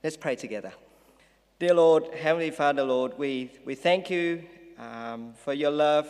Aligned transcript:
Let's 0.00 0.16
pray 0.16 0.36
together. 0.36 0.72
Dear 1.58 1.74
Lord, 1.74 2.14
Heavenly 2.14 2.52
Father, 2.52 2.84
Lord, 2.84 3.18
we, 3.18 3.50
we 3.64 3.74
thank 3.74 4.08
you 4.08 4.44
um, 4.78 5.32
for 5.42 5.52
your 5.52 5.72
love 5.72 6.06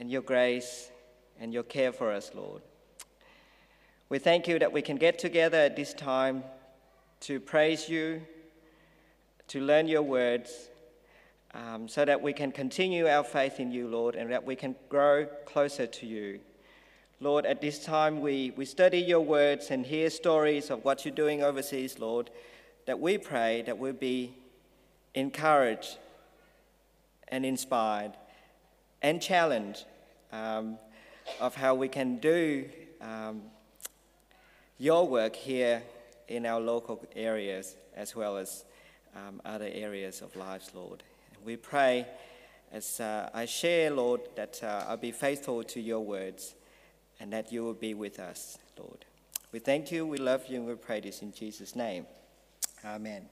and 0.00 0.10
your 0.10 0.22
grace 0.22 0.90
and 1.38 1.54
your 1.54 1.62
care 1.62 1.92
for 1.92 2.10
us, 2.10 2.32
Lord. 2.34 2.62
We 4.08 4.18
thank 4.18 4.48
you 4.48 4.58
that 4.58 4.72
we 4.72 4.82
can 4.82 4.96
get 4.96 5.20
together 5.20 5.56
at 5.56 5.76
this 5.76 5.94
time 5.94 6.42
to 7.20 7.38
praise 7.38 7.88
you, 7.88 8.22
to 9.48 9.60
learn 9.60 9.86
your 9.86 10.02
words, 10.02 10.68
um, 11.54 11.86
so 11.86 12.04
that 12.04 12.20
we 12.20 12.32
can 12.32 12.50
continue 12.50 13.06
our 13.06 13.22
faith 13.22 13.60
in 13.60 13.70
you, 13.70 13.86
Lord, 13.86 14.16
and 14.16 14.32
that 14.32 14.44
we 14.44 14.56
can 14.56 14.74
grow 14.88 15.26
closer 15.44 15.86
to 15.86 16.06
you. 16.06 16.40
Lord, 17.20 17.46
at 17.46 17.60
this 17.60 17.84
time 17.84 18.20
we, 18.20 18.52
we 18.56 18.64
study 18.64 18.98
your 18.98 19.20
words 19.20 19.70
and 19.70 19.86
hear 19.86 20.10
stories 20.10 20.70
of 20.70 20.84
what 20.84 21.04
you're 21.04 21.14
doing 21.14 21.44
overseas, 21.44 22.00
Lord, 22.00 22.30
that 22.86 22.98
we 23.00 23.18
pray 23.18 23.62
that 23.66 23.78
we'll 23.78 23.92
be 23.92 24.32
encouraged 25.14 25.98
and 27.28 27.44
inspired 27.44 28.12
and 29.02 29.20
challenged 29.20 29.84
um, 30.32 30.78
of 31.40 31.54
how 31.54 31.74
we 31.74 31.88
can 31.88 32.18
do 32.18 32.64
um, 33.00 33.42
your 34.78 35.06
work 35.06 35.34
here 35.34 35.82
in 36.28 36.46
our 36.46 36.60
local 36.60 37.04
areas 37.14 37.76
as 37.94 38.14
well 38.14 38.36
as 38.36 38.64
um, 39.14 39.40
other 39.44 39.68
areas 39.72 40.20
of 40.20 40.34
lives, 40.36 40.70
Lord. 40.74 41.02
We 41.44 41.56
pray 41.56 42.06
as 42.72 43.00
uh, 43.00 43.30
I 43.32 43.46
share, 43.46 43.90
Lord, 43.90 44.20
that 44.36 44.62
uh, 44.62 44.84
I'll 44.88 44.96
be 44.96 45.12
faithful 45.12 45.62
to 45.64 45.80
your 45.80 46.00
words 46.00 46.54
and 47.20 47.32
that 47.32 47.52
you 47.52 47.64
will 47.64 47.74
be 47.74 47.94
with 47.94 48.18
us, 48.18 48.58
Lord. 48.78 49.04
We 49.52 49.58
thank 49.58 49.90
you, 49.90 50.06
we 50.06 50.18
love 50.18 50.46
you, 50.48 50.56
and 50.58 50.66
we 50.66 50.74
pray 50.74 51.00
this 51.00 51.22
in 51.22 51.32
Jesus' 51.32 51.74
name. 51.74 52.06
Amen. 52.86 53.28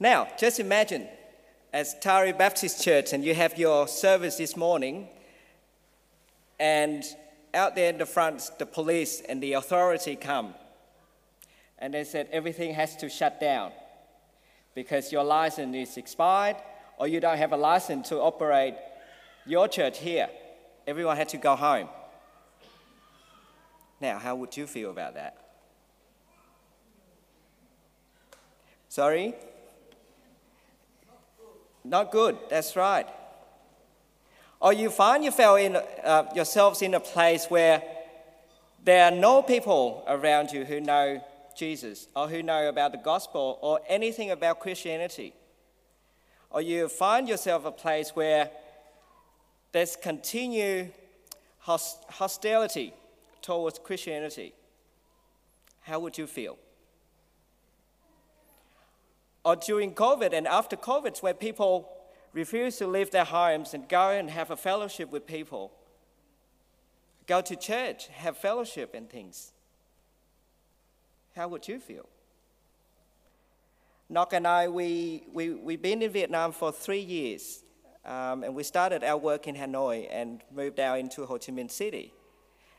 Now, 0.00 0.26
just 0.36 0.58
imagine 0.58 1.06
as 1.72 1.94
Taree 2.02 2.36
Baptist 2.36 2.82
Church 2.82 3.12
and 3.12 3.24
you 3.24 3.32
have 3.32 3.56
your 3.56 3.86
service 3.86 4.36
this 4.36 4.56
morning, 4.56 5.08
and 6.58 7.04
out 7.54 7.76
there 7.76 7.90
in 7.90 7.98
the 7.98 8.06
front, 8.06 8.50
the 8.58 8.66
police 8.66 9.22
and 9.28 9.40
the 9.40 9.52
authority 9.52 10.16
come, 10.16 10.54
and 11.78 11.94
they 11.94 12.02
said 12.02 12.28
everything 12.32 12.74
has 12.74 12.96
to 12.96 13.08
shut 13.08 13.40
down 13.40 13.70
because 14.74 15.12
your 15.12 15.22
license 15.22 15.76
is 15.76 15.96
expired 15.96 16.56
or 16.98 17.06
you 17.06 17.20
don't 17.20 17.38
have 17.38 17.52
a 17.52 17.56
license 17.56 18.08
to 18.08 18.16
operate 18.16 18.74
your 19.46 19.68
church 19.68 19.98
here. 19.98 20.28
Everyone 20.88 21.16
had 21.16 21.28
to 21.28 21.36
go 21.36 21.54
home. 21.54 21.88
Now, 24.00 24.18
how 24.18 24.34
would 24.34 24.56
you 24.56 24.66
feel 24.66 24.90
about 24.90 25.14
that? 25.14 25.41
Sorry? 28.92 29.32
Not 31.82 32.12
good, 32.12 32.36
that's 32.50 32.76
right. 32.76 33.06
Or 34.60 34.74
you 34.74 34.90
find 34.90 35.24
yourself 35.24 35.58
in, 35.58 35.76
uh, 35.76 36.24
yourselves 36.34 36.82
in 36.82 36.92
a 36.92 37.00
place 37.00 37.46
where 37.46 37.82
there 38.84 39.06
are 39.06 39.10
no 39.10 39.40
people 39.40 40.04
around 40.06 40.52
you 40.52 40.66
who 40.66 40.78
know 40.82 41.24
Jesus 41.56 42.06
or 42.14 42.28
who 42.28 42.42
know 42.42 42.68
about 42.68 42.92
the 42.92 42.98
gospel 42.98 43.58
or 43.62 43.80
anything 43.88 44.30
about 44.30 44.60
Christianity. 44.60 45.32
Or 46.50 46.60
you 46.60 46.86
find 46.88 47.26
yourself 47.26 47.64
a 47.64 47.72
place 47.72 48.10
where 48.10 48.50
there's 49.72 49.96
continued 49.96 50.92
hostility 51.60 52.92
towards 53.40 53.78
Christianity, 53.78 54.52
how 55.80 55.98
would 56.00 56.18
you 56.18 56.26
feel? 56.26 56.58
Or 59.44 59.56
during 59.56 59.94
COVID 59.94 60.32
and 60.32 60.46
after 60.46 60.76
COVID, 60.76 61.22
where 61.22 61.34
people 61.34 61.88
refuse 62.32 62.76
to 62.76 62.86
leave 62.86 63.10
their 63.10 63.24
homes 63.24 63.74
and 63.74 63.88
go 63.88 64.10
and 64.10 64.30
have 64.30 64.50
a 64.50 64.56
fellowship 64.56 65.10
with 65.10 65.26
people, 65.26 65.72
go 67.26 67.40
to 67.40 67.56
church, 67.56 68.08
have 68.08 68.36
fellowship 68.36 68.94
and 68.94 69.10
things, 69.10 69.52
how 71.34 71.48
would 71.48 71.66
you 71.66 71.78
feel? 71.78 72.08
Nok 74.08 74.34
and 74.34 74.46
I, 74.46 74.68
we, 74.68 75.24
we, 75.32 75.50
we've 75.50 75.80
been 75.80 76.02
in 76.02 76.10
Vietnam 76.10 76.52
for 76.52 76.70
three 76.70 77.00
years, 77.00 77.64
um, 78.04 78.44
and 78.44 78.54
we 78.54 78.62
started 78.62 79.02
our 79.02 79.16
work 79.16 79.48
in 79.48 79.54
Hanoi 79.54 80.06
and 80.10 80.42
moved 80.54 80.78
out 80.78 80.98
into 80.98 81.24
Ho 81.24 81.38
Chi 81.38 81.52
Minh 81.52 81.70
City. 81.70 82.12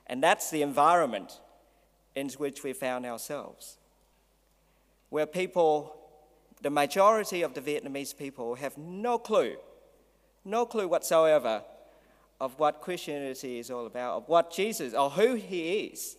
And 0.06 0.22
that's 0.22 0.52
the 0.52 0.62
environment 0.62 1.40
in 2.16 2.30
which 2.38 2.64
we 2.64 2.74
found 2.74 3.06
ourselves, 3.06 3.78
where 5.10 5.26
people, 5.26 5.96
the 6.64 6.70
majority 6.70 7.42
of 7.42 7.54
the 7.54 7.62
Vietnamese 7.62 8.18
people, 8.18 8.56
have 8.56 8.78
no 8.78 9.18
clue, 9.18 9.58
no 10.46 10.66
clue 10.66 10.88
whatsoever 10.88 11.62
of 12.40 12.58
what 12.58 12.82
Christianity 12.82 13.60
is 13.60 13.70
all 13.70 13.86
about, 13.86 14.18
of 14.18 14.30
what 14.30 14.52
Jesus 14.52 14.94
or 14.94 15.10
who 15.10 15.36
he 15.36 15.92
is. 15.92 16.18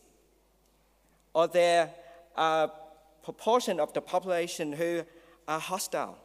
Or 1.33 1.49
there 1.49 1.91
are 2.37 2.65
uh, 2.65 2.67
a 2.67 3.25
proportion 3.25 3.81
of 3.81 3.93
the 3.95 4.03
population 4.03 4.75
who 4.75 5.05
are 5.49 5.59
hostile 5.59 6.19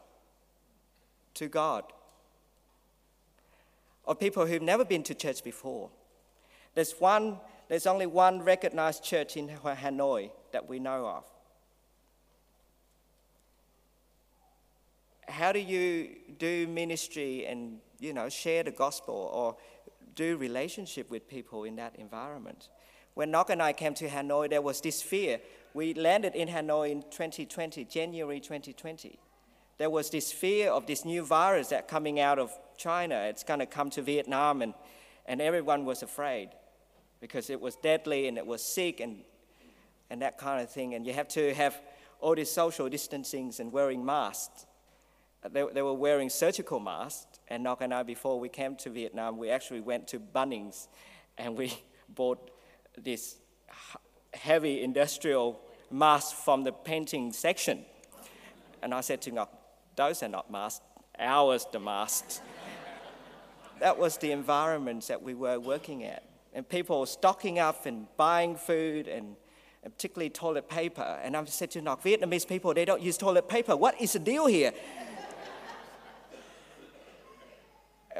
to 1.34 1.48
God, 1.48 1.84
or 4.04 4.14
people 4.14 4.46
who've 4.46 4.62
never 4.62 4.84
been 4.84 5.02
to 5.04 5.14
church 5.14 5.42
before. 5.42 5.90
There's 6.74 6.92
one 6.98 7.38
there's 7.68 7.86
only 7.86 8.06
one 8.06 8.42
recognized 8.42 9.04
church 9.04 9.36
in 9.36 9.48
Hanoi 9.48 10.30
that 10.52 10.68
we 10.68 10.80
know 10.80 11.06
of. 11.06 11.24
How 15.40 15.52
do 15.52 15.58
you 15.58 16.16
do 16.38 16.66
ministry 16.66 17.46
and 17.46 17.78
you 17.98 18.12
know 18.12 18.28
share 18.28 18.62
the 18.62 18.72
gospel 18.72 19.14
or 19.32 19.56
do 20.14 20.36
relationship 20.36 21.10
with 21.10 21.26
people 21.28 21.64
in 21.64 21.76
that 21.76 21.96
environment? 21.96 22.68
When 23.14 23.30
Nok 23.30 23.48
and 23.48 23.62
I 23.62 23.72
came 23.72 23.94
to 23.94 24.06
Hanoi, 24.06 24.50
there 24.50 24.60
was 24.60 24.82
this 24.82 25.00
fear. 25.00 25.40
We 25.72 25.94
landed 25.94 26.34
in 26.34 26.48
Hanoi 26.48 26.90
in 26.90 27.02
2020, 27.04 27.86
January 27.86 28.38
2020. 28.38 29.18
There 29.78 29.88
was 29.88 30.10
this 30.10 30.30
fear 30.30 30.70
of 30.70 30.86
this 30.86 31.06
new 31.06 31.24
virus 31.24 31.68
that 31.68 31.88
coming 31.88 32.20
out 32.20 32.38
of 32.38 32.52
China. 32.76 33.14
It's 33.30 33.42
going 33.42 33.60
to 33.60 33.66
come 33.66 33.88
to 33.90 34.02
Vietnam, 34.02 34.60
and, 34.60 34.74
and 35.24 35.40
everyone 35.40 35.86
was 35.86 36.02
afraid 36.02 36.50
because 37.18 37.48
it 37.48 37.62
was 37.62 37.76
deadly 37.76 38.28
and 38.28 38.36
it 38.36 38.46
was 38.46 38.62
sick 38.62 39.00
and, 39.00 39.16
and 40.10 40.20
that 40.20 40.36
kind 40.36 40.62
of 40.62 40.70
thing. 40.70 40.92
And 40.92 41.06
you 41.06 41.14
have 41.14 41.28
to 41.28 41.54
have 41.54 41.80
all 42.20 42.34
these 42.34 42.50
social 42.50 42.90
distancings 42.90 43.58
and 43.58 43.72
wearing 43.72 44.04
masks. 44.04 44.66
They, 45.48 45.64
they 45.72 45.82
were 45.82 45.94
wearing 45.94 46.28
surgical 46.28 46.80
masks. 46.80 47.38
And 47.48 47.62
Nok 47.64 47.82
and 47.82 47.94
I, 47.94 48.02
before 48.02 48.38
we 48.38 48.48
came 48.48 48.76
to 48.76 48.90
Vietnam, 48.90 49.38
we 49.38 49.50
actually 49.50 49.80
went 49.80 50.06
to 50.08 50.20
Bunnings 50.20 50.88
and 51.38 51.56
we 51.56 51.72
bought 52.08 52.50
this 52.96 53.36
heavy 54.34 54.82
industrial 54.82 55.60
mask 55.90 56.36
from 56.36 56.64
the 56.64 56.72
painting 56.72 57.32
section. 57.32 57.84
And 58.82 58.94
I 58.94 59.00
said 59.00 59.22
to 59.22 59.32
Nok, 59.32 59.52
those 59.96 60.22
are 60.22 60.28
not 60.28 60.50
masks, 60.50 60.84
ours 61.18 61.66
the 61.72 61.80
masks. 61.80 62.40
that 63.80 63.98
was 63.98 64.16
the 64.18 64.32
environment 64.32 65.08
that 65.08 65.22
we 65.22 65.34
were 65.34 65.58
working 65.58 66.04
at 66.04 66.24
and 66.52 66.68
people 66.68 67.00
were 67.00 67.06
stocking 67.06 67.58
up 67.58 67.86
and 67.86 68.06
buying 68.16 68.56
food 68.56 69.06
and, 69.06 69.36
and 69.82 69.94
particularly 69.94 70.30
toilet 70.30 70.68
paper. 70.68 71.18
And 71.22 71.36
I 71.36 71.44
said 71.44 71.70
to 71.72 71.82
Nok, 71.82 72.02
Vietnamese 72.02 72.46
people, 72.46 72.74
they 72.74 72.84
don't 72.84 73.02
use 73.02 73.16
toilet 73.16 73.48
paper. 73.48 73.76
What 73.76 74.00
is 74.00 74.12
the 74.14 74.18
deal 74.18 74.46
here? 74.46 74.72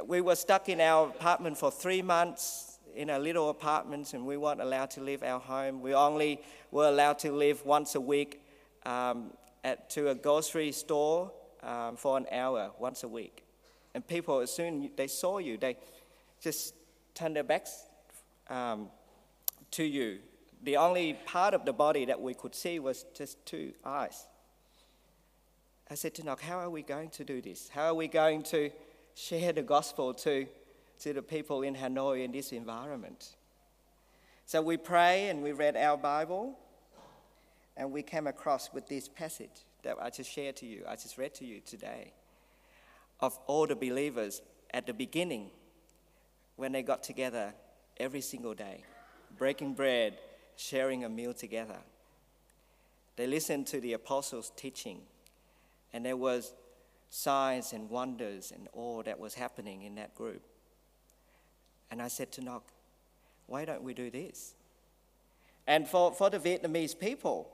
We 0.07 0.21
were 0.21 0.37
stuck 0.37 0.69
in 0.69 0.81
our 0.81 1.09
apartment 1.09 1.59
for 1.59 1.71
three 1.71 2.03
months 2.03 2.79
in 2.95 3.11
a 3.11 3.19
little 3.19 3.51
apartment 3.51 4.15
and 4.15 4.27
we 4.27 4.37
weren't 4.37 4.61
allowed 4.61 4.91
to 4.93 5.01
leave 5.01 5.23
our 5.23 5.41
home. 5.41 5.81
We 5.81 5.95
only 5.95 6.41
were 6.71 6.89
allowed 6.89 7.19
to 7.21 7.33
leave 7.33 7.65
once 7.65 7.95
a 7.95 8.01
week 8.01 8.43
um, 8.85 9.33
at, 9.65 9.91
to 9.91 10.11
a 10.11 10.15
grocery 10.15 10.73
store 10.73 11.31
um, 11.63 11.97
for 11.97 12.17
an 12.17 12.27
hour 12.33 12.71
once 12.79 13.03
a 13.03 13.09
week. 13.09 13.45
And 13.95 14.07
people, 14.07 14.41
as 14.41 14.53
soon 14.53 14.91
they 14.97 15.07
saw 15.07 15.39
you, 15.39 15.57
they 15.57 15.77
just 16.41 16.75
turned 17.15 17.37
their 17.37 17.45
backs 17.45 17.87
um, 18.49 18.89
to 19.73 19.85
you. 19.85 20.19
The 20.63 20.77
only 20.77 21.15
part 21.27 21.55
of 21.55 21.65
the 21.65 21.73
body 21.73 22.05
that 22.05 22.21
we 22.21 22.35
could 22.35 22.55
see 22.55 22.79
was 22.79 23.05
just 23.15 23.45
two 23.47 23.73
eyes. 23.85 24.27
I 25.91 25.95
said 25.95 26.15
to 26.17 26.25
Nok, 26.25 26.43
how 26.43 26.59
are 26.59 26.71
we 26.71 26.83
going 26.83 27.11
to 27.11 27.25
do 27.25 27.41
this? 27.41 27.69
How 27.69 27.87
are 27.87 27.95
we 27.95 28.07
going 28.07 28.43
to 28.45 28.71
share 29.21 29.53
the 29.53 29.63
gospel 29.63 30.15
to, 30.15 30.47
to 31.01 31.13
the 31.13 31.23
people 31.23 31.63
in 31.63 31.75
Hanoi 31.75 32.25
in 32.25 32.33
this 32.33 32.53
environment? 32.53 33.37
So 34.47 34.63
we 34.63 34.77
pray 34.77 35.29
and 35.29 35.43
we 35.43 35.53
read 35.53 35.77
our 35.77 35.97
Bible 35.97 36.59
and 37.77 37.93
we 37.93 38.03
came 38.03 38.27
across 38.27 38.73
with 38.73 38.89
this 38.89 39.09
passage 39.09 39.65
that 39.83 39.97
I 40.01 40.11
just 40.11 40.31
shared 40.31 40.57
to 40.57 40.67
you, 40.67 40.85
I 40.89 40.97
just 40.97 41.19
read 41.19 41.35
to 41.35 41.45
you 41.45 41.61
today, 41.61 42.13
of 43.21 43.39
all 43.47 43.67
the 43.67 43.77
believers 43.77 44.43
at 44.73 44.87
the 44.87 44.93
beginning 44.93 45.51
when 46.57 46.73
they 46.73 46.83
got 46.83 47.03
together 47.03 47.55
every 47.99 48.21
single 48.21 48.55
day, 48.55 48.85
breaking 49.39 49.75
bread, 49.75 50.19
sharing 50.57 51.05
a 51.05 51.09
meal 51.09 51.33
together. 51.33 51.79
They 53.17 53.27
listened 53.27 53.67
to 53.69 53.81
the 53.81 53.95
apostles' 53.95 54.53
teaching, 54.57 55.01
and 55.93 56.05
there 56.05 56.17
was 56.17 56.53
signs 57.11 57.73
and 57.73 57.91
wonders 57.91 58.53
and 58.53 58.69
all 58.73 59.03
that 59.03 59.19
was 59.19 59.35
happening 59.35 59.83
in 59.83 59.97
that 59.97 60.15
group. 60.15 60.43
And 61.91 62.01
I 62.01 62.09
said 62.09 62.31
to 62.33 62.41
Nok, 62.41 62.63
why 63.47 63.65
don't 63.65 63.83
we 63.83 63.95
do 63.95 64.11
this? 64.11 64.55
And 65.67 65.87
for, 65.87 66.13
for 66.13 66.31
the 66.31 66.39
Vietnamese 66.39 66.99
people, 66.99 67.51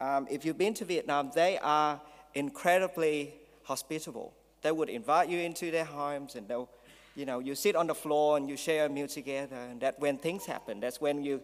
um, 0.00 0.28
if 0.30 0.44
you've 0.44 0.58
been 0.58 0.74
to 0.74 0.84
Vietnam, 0.84 1.30
they 1.34 1.58
are 1.58 2.00
incredibly 2.34 3.34
hospitable. 3.64 4.34
They 4.62 4.72
would 4.72 4.90
invite 4.90 5.28
you 5.28 5.38
into 5.38 5.70
their 5.70 5.84
homes 5.84 6.34
and 6.34 6.46
they'll, 6.46 6.68
you 7.16 7.24
know, 7.24 7.38
you 7.38 7.54
sit 7.54 7.76
on 7.76 7.86
the 7.86 7.94
floor 7.94 8.36
and 8.36 8.48
you 8.48 8.56
share 8.56 8.86
a 8.86 8.88
meal 8.88 9.08
together. 9.08 9.56
And 9.56 9.80
that 9.80 9.98
when 9.98 10.18
things 10.18 10.44
happen, 10.44 10.80
that's 10.80 11.00
when 11.00 11.24
you 11.24 11.40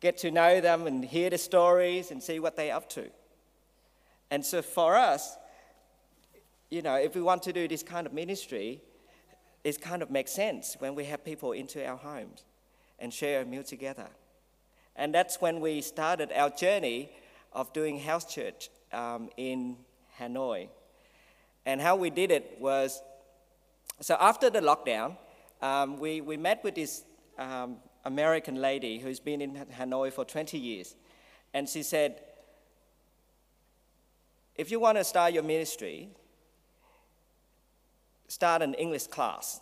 get 0.00 0.16
to 0.18 0.30
know 0.30 0.60
them 0.60 0.86
and 0.86 1.04
hear 1.04 1.30
the 1.30 1.38
stories 1.38 2.10
and 2.10 2.22
see 2.22 2.38
what 2.38 2.56
they're 2.56 2.74
up 2.74 2.88
to. 2.90 3.10
And 4.30 4.44
so 4.44 4.62
for 4.62 4.96
us, 4.96 5.36
you 6.74 6.82
know, 6.82 6.96
if 6.96 7.14
we 7.14 7.22
want 7.22 7.44
to 7.44 7.52
do 7.52 7.68
this 7.68 7.84
kind 7.84 8.04
of 8.04 8.12
ministry, 8.12 8.80
it 9.62 9.80
kind 9.80 10.02
of 10.02 10.10
makes 10.10 10.32
sense 10.32 10.76
when 10.80 10.96
we 10.96 11.04
have 11.04 11.24
people 11.24 11.52
into 11.52 11.86
our 11.86 11.96
homes 11.96 12.44
and 12.98 13.14
share 13.14 13.42
a 13.42 13.44
meal 13.44 13.62
together. 13.62 14.08
And 14.96 15.14
that's 15.14 15.40
when 15.40 15.60
we 15.60 15.80
started 15.80 16.32
our 16.34 16.50
journey 16.50 17.10
of 17.52 17.72
doing 17.72 18.00
house 18.00 18.24
church 18.24 18.70
um, 18.92 19.30
in 19.36 19.76
Hanoi. 20.18 20.68
And 21.64 21.80
how 21.80 21.94
we 21.94 22.10
did 22.10 22.32
it 22.32 22.56
was 22.60 23.00
so 24.00 24.16
after 24.18 24.50
the 24.50 24.60
lockdown, 24.60 25.16
um, 25.62 26.00
we, 26.00 26.20
we 26.20 26.36
met 26.36 26.64
with 26.64 26.74
this 26.74 27.04
um, 27.38 27.76
American 28.04 28.56
lady 28.56 28.98
who's 28.98 29.20
been 29.20 29.40
in 29.40 29.64
Hanoi 29.78 30.12
for 30.12 30.24
20 30.24 30.58
years. 30.58 30.96
And 31.54 31.68
she 31.68 31.84
said, 31.84 32.20
if 34.56 34.72
you 34.72 34.80
want 34.80 34.98
to 34.98 35.04
start 35.04 35.32
your 35.32 35.44
ministry, 35.44 36.10
start 38.28 38.62
an 38.62 38.74
English 38.74 39.06
class. 39.08 39.60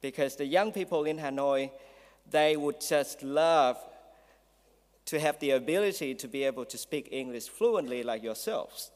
Because 0.00 0.36
the 0.36 0.46
young 0.46 0.72
people 0.72 1.04
in 1.04 1.18
Hanoi, 1.18 1.70
they 2.30 2.56
would 2.56 2.80
just 2.80 3.22
love 3.22 3.76
to 5.06 5.18
have 5.18 5.38
the 5.40 5.52
ability 5.52 6.14
to 6.14 6.28
be 6.28 6.44
able 6.44 6.64
to 6.66 6.76
speak 6.76 7.08
English 7.10 7.48
fluently 7.48 8.02
like 8.02 8.22
yourselves. 8.22 8.90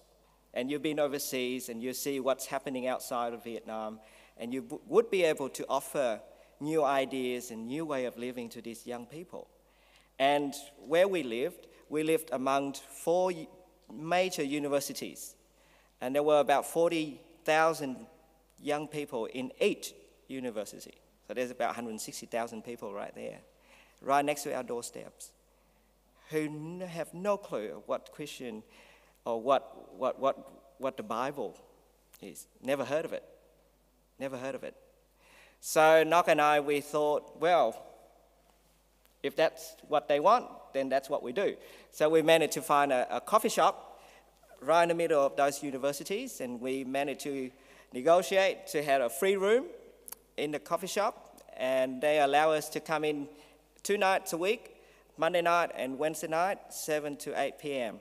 And 0.54 0.70
you've 0.70 0.82
been 0.82 1.00
overseas 1.00 1.70
and 1.70 1.82
you 1.82 1.94
see 1.94 2.20
what's 2.20 2.46
happening 2.46 2.86
outside 2.86 3.32
of 3.32 3.42
Vietnam, 3.42 3.98
and 4.36 4.52
you 4.52 4.80
would 4.86 5.10
be 5.10 5.24
able 5.24 5.48
to 5.48 5.64
offer 5.68 6.20
new 6.60 6.84
ideas 6.84 7.50
and 7.50 7.66
new 7.66 7.84
way 7.84 8.04
of 8.04 8.16
living 8.18 8.48
to 8.50 8.60
these 8.60 8.86
young 8.86 9.06
people. 9.06 9.48
And 10.18 10.54
where 10.86 11.08
we 11.08 11.22
lived, 11.22 11.66
we 11.88 12.02
lived 12.02 12.28
among 12.32 12.74
four 12.74 13.32
major 13.92 14.42
universities, 14.42 15.34
and 16.00 16.14
there 16.14 16.22
were 16.22 16.40
about 16.40 16.66
40,000 16.66 18.06
young 18.62 18.86
people 18.88 19.26
in 19.26 19.52
eight 19.60 19.92
universities. 20.28 20.94
So 21.26 21.34
there's 21.34 21.50
about 21.50 21.68
160,000 21.68 22.62
people 22.62 22.92
right 22.92 23.14
there, 23.14 23.38
right 24.00 24.24
next 24.24 24.42
to 24.44 24.54
our 24.54 24.62
doorsteps, 24.62 25.30
who 26.30 26.80
have 26.86 27.12
no 27.12 27.36
clue 27.36 27.82
what 27.86 28.10
Christian 28.12 28.62
or 29.24 29.40
what, 29.40 29.94
what, 29.96 30.18
what, 30.18 30.52
what 30.78 30.96
the 30.96 31.02
Bible 31.02 31.56
is. 32.20 32.46
Never 32.62 32.84
heard 32.84 33.04
of 33.04 33.12
it. 33.12 33.24
Never 34.18 34.36
heard 34.36 34.54
of 34.54 34.64
it. 34.64 34.74
So 35.60 36.02
Nok 36.02 36.28
and 36.28 36.40
I, 36.40 36.60
we 36.60 36.80
thought, 36.80 37.40
well, 37.40 37.80
if 39.22 39.36
that's 39.36 39.76
what 39.86 40.08
they 40.08 40.18
want, 40.18 40.46
then 40.72 40.88
that's 40.88 41.08
what 41.08 41.22
we 41.22 41.32
do. 41.32 41.54
So 41.92 42.08
we 42.08 42.22
managed 42.22 42.54
to 42.54 42.62
find 42.62 42.92
a, 42.92 43.16
a 43.16 43.20
coffee 43.20 43.48
shop 43.48 44.00
right 44.60 44.82
in 44.82 44.88
the 44.88 44.94
middle 44.94 45.24
of 45.24 45.36
those 45.36 45.62
universities, 45.62 46.40
and 46.40 46.60
we 46.60 46.84
managed 46.84 47.20
to 47.20 47.50
negotiate 47.92 48.66
to 48.68 48.82
have 48.82 49.02
a 49.02 49.08
free 49.08 49.36
room 49.36 49.66
in 50.36 50.50
the 50.50 50.58
coffee 50.58 50.86
shop, 50.86 51.40
and 51.56 52.00
they 52.00 52.20
allow 52.20 52.52
us 52.52 52.68
to 52.70 52.80
come 52.80 53.04
in 53.04 53.28
two 53.82 53.98
nights 53.98 54.32
a 54.32 54.36
week, 54.36 54.76
Monday 55.16 55.42
night 55.42 55.70
and 55.74 55.98
Wednesday 55.98 56.28
night, 56.28 56.58
7 56.70 57.16
to 57.16 57.38
8 57.38 57.58
p.m. 57.58 57.98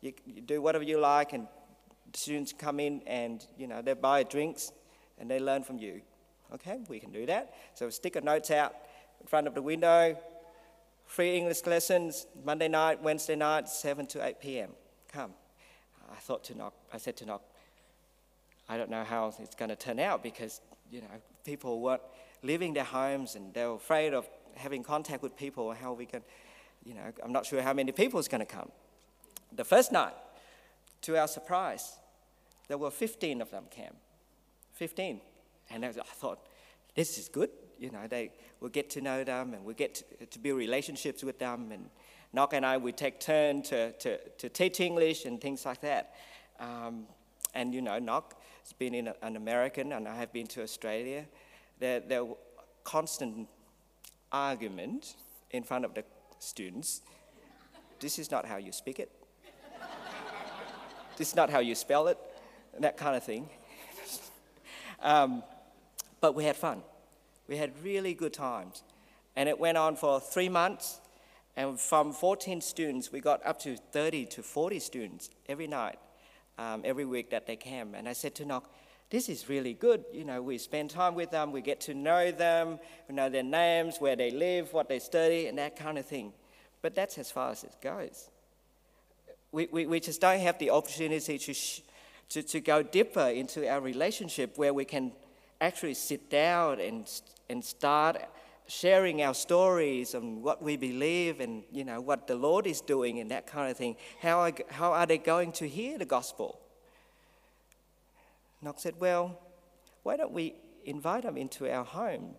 You, 0.00 0.12
you 0.24 0.40
do 0.40 0.62
whatever 0.62 0.84
you 0.84 0.98
like, 0.98 1.32
and 1.32 1.48
students 2.12 2.52
come 2.52 2.80
in 2.80 3.02
and 3.06 3.44
you 3.58 3.66
know 3.66 3.82
they 3.82 3.92
buy 3.92 4.22
drinks 4.22 4.72
and 5.18 5.30
they 5.30 5.40
learn 5.40 5.62
from 5.62 5.78
you. 5.78 6.00
Okay, 6.54 6.78
we 6.88 7.00
can 7.00 7.10
do 7.10 7.26
that. 7.26 7.54
So 7.74 7.90
stick 7.90 8.16
a 8.16 8.20
note 8.20 8.50
out 8.50 8.74
in 9.20 9.26
front 9.26 9.46
of 9.46 9.54
the 9.54 9.62
window. 9.62 10.16
Free 11.04 11.36
English 11.36 11.66
lessons 11.66 12.26
Monday 12.44 12.68
night, 12.68 13.02
Wednesday 13.02 13.36
night, 13.36 13.68
7 13.68 14.06
to 14.08 14.24
8 14.24 14.40
p.m. 14.40 14.70
Come. 15.12 15.32
I 16.10 16.16
thought 16.16 16.44
to 16.44 16.54
knock. 16.56 16.74
I 16.92 16.98
said 16.98 17.16
to 17.18 17.26
Nok, 17.26 17.42
I 18.68 18.76
don't 18.76 18.90
know 18.90 19.04
how 19.04 19.32
it's 19.38 19.54
going 19.54 19.68
to 19.68 19.76
turn 19.76 19.98
out 19.98 20.22
because 20.22 20.60
you 20.90 21.00
know 21.00 21.08
people 21.44 21.80
weren't 21.80 22.02
leaving 22.42 22.74
their 22.74 22.84
homes 22.84 23.34
and 23.34 23.54
they 23.54 23.64
were 23.64 23.74
afraid 23.74 24.14
of 24.14 24.28
having 24.54 24.82
contact 24.82 25.22
with 25.22 25.36
people. 25.36 25.72
How 25.72 25.92
we 25.92 26.06
can, 26.06 26.22
you 26.84 26.94
know, 26.94 27.12
I'm 27.22 27.32
not 27.32 27.46
sure 27.46 27.62
how 27.62 27.72
many 27.72 27.92
people 27.92 28.18
is 28.20 28.28
going 28.28 28.40
to 28.40 28.46
come. 28.46 28.70
The 29.54 29.64
first 29.64 29.92
night, 29.92 30.14
to 31.02 31.18
our 31.18 31.28
surprise, 31.28 31.98
there 32.68 32.78
were 32.78 32.90
15 32.90 33.40
of 33.40 33.50
them 33.50 33.64
came. 33.70 33.94
15. 34.74 35.20
And 35.70 35.84
I 35.84 35.90
thought, 35.90 36.40
this 36.94 37.18
is 37.18 37.28
good. 37.28 37.50
You 37.78 37.90
know, 37.90 38.06
they 38.08 38.32
will 38.60 38.68
get 38.68 38.90
to 38.90 39.00
know 39.00 39.22
them 39.24 39.54
and 39.54 39.64
we 39.64 39.74
get 39.74 39.96
to, 39.96 40.26
to, 40.26 40.38
build 40.38 40.58
relationships 40.58 41.22
with 41.22 41.38
them. 41.38 41.70
And 41.72 41.90
Nok 42.32 42.54
and 42.54 42.64
I, 42.64 42.78
we 42.78 42.92
take 42.92 43.20
turn 43.20 43.62
to, 43.62 43.92
to, 43.92 44.18
to 44.18 44.48
teach 44.48 44.80
English 44.80 45.26
and 45.26 45.40
things 45.40 45.66
like 45.66 45.80
that. 45.82 46.14
Um, 46.58 47.06
and, 47.56 47.74
you 47.74 47.80
know, 47.80 47.98
Nok 47.98 48.34
has 48.62 48.72
been 48.72 48.94
in 48.94 49.08
a, 49.08 49.14
an 49.22 49.34
American 49.36 49.92
and 49.92 50.06
I 50.06 50.14
have 50.16 50.32
been 50.32 50.46
to 50.48 50.62
Australia. 50.62 51.24
There, 51.80 52.00
there 52.00 52.24
were 52.24 52.36
constant 52.84 53.48
argument 54.30 55.16
in 55.50 55.62
front 55.62 55.84
of 55.84 55.94
the 55.94 56.04
students. 56.38 57.00
This 57.98 58.18
is 58.18 58.30
not 58.30 58.44
how 58.46 58.58
you 58.58 58.72
speak 58.72 59.00
it. 59.00 59.10
this 61.16 61.28
is 61.28 61.34
not 61.34 61.48
how 61.48 61.60
you 61.60 61.74
spell 61.74 62.08
it, 62.08 62.18
and 62.74 62.84
that 62.84 62.98
kind 62.98 63.16
of 63.16 63.24
thing. 63.24 63.48
um, 65.02 65.42
but 66.20 66.34
we 66.34 66.44
had 66.44 66.56
fun. 66.56 66.82
We 67.48 67.56
had 67.56 67.72
really 67.82 68.12
good 68.12 68.34
times. 68.34 68.82
And 69.34 69.48
it 69.48 69.58
went 69.58 69.78
on 69.78 69.96
for 69.96 70.20
three 70.20 70.48
months. 70.48 71.00
And 71.56 71.80
from 71.80 72.12
14 72.12 72.60
students, 72.60 73.10
we 73.10 73.20
got 73.20 73.44
up 73.46 73.58
to 73.60 73.76
30 73.76 74.26
to 74.26 74.42
40 74.42 74.78
students 74.78 75.30
every 75.48 75.66
night, 75.66 75.98
um, 76.58 76.82
every 76.84 77.04
week 77.04 77.30
that 77.30 77.46
they 77.46 77.56
came. 77.56 77.94
And 77.94 78.08
I 78.08 78.12
said 78.12 78.34
to 78.36 78.44
Nok, 78.44 78.70
this 79.10 79.28
is 79.28 79.48
really 79.48 79.74
good. 79.74 80.04
You 80.12 80.24
know, 80.24 80.42
we 80.42 80.58
spend 80.58 80.90
time 80.90 81.14
with 81.14 81.30
them, 81.30 81.52
we 81.52 81.60
get 81.60 81.80
to 81.82 81.94
know 81.94 82.32
them, 82.32 82.78
we 83.08 83.14
know 83.14 83.28
their 83.28 83.42
names, 83.42 83.98
where 83.98 84.16
they 84.16 84.30
live, 84.30 84.72
what 84.72 84.88
they 84.88 84.98
study, 84.98 85.46
and 85.46 85.58
that 85.58 85.76
kind 85.76 85.96
of 85.98 86.06
thing. 86.06 86.32
But 86.82 86.94
that's 86.94 87.18
as 87.18 87.30
far 87.30 87.50
as 87.50 87.62
it 87.64 87.74
goes. 87.80 88.30
We, 89.52 89.68
we, 89.70 89.86
we 89.86 90.00
just 90.00 90.20
don't 90.20 90.40
have 90.40 90.58
the 90.58 90.70
opportunity 90.70 91.38
to, 91.38 91.54
sh- 91.54 91.82
to, 92.30 92.42
to 92.42 92.60
go 92.60 92.82
deeper 92.82 93.28
into 93.28 93.68
our 93.70 93.80
relationship 93.80 94.58
where 94.58 94.74
we 94.74 94.84
can 94.84 95.12
actually 95.60 95.94
sit 95.94 96.28
down 96.28 96.80
and, 96.80 97.08
and 97.48 97.64
start 97.64 98.18
sharing 98.66 99.22
our 99.22 99.34
stories 99.34 100.14
and 100.14 100.42
what 100.42 100.62
we 100.62 100.76
believe 100.76 101.40
and 101.40 101.62
you 101.70 101.84
know 101.84 102.00
what 102.00 102.26
the 102.26 102.34
Lord 102.34 102.66
is 102.66 102.80
doing 102.80 103.20
and 103.20 103.30
that 103.30 103.46
kind 103.46 103.70
of 103.70 103.76
thing. 103.76 103.96
How 104.20 104.40
are, 104.40 104.52
how 104.70 104.92
are 104.92 105.06
they 105.06 105.18
going 105.18 105.52
to 105.52 105.68
hear 105.68 105.98
the 105.98 106.04
gospel? 106.04 106.60
Nok 108.62 108.78
said, 108.78 108.94
Well, 108.98 109.40
why 110.02 110.16
don't 110.16 110.32
we 110.32 110.54
invite 110.84 111.22
them 111.22 111.36
into 111.36 111.70
our 111.72 111.84
home 111.84 112.34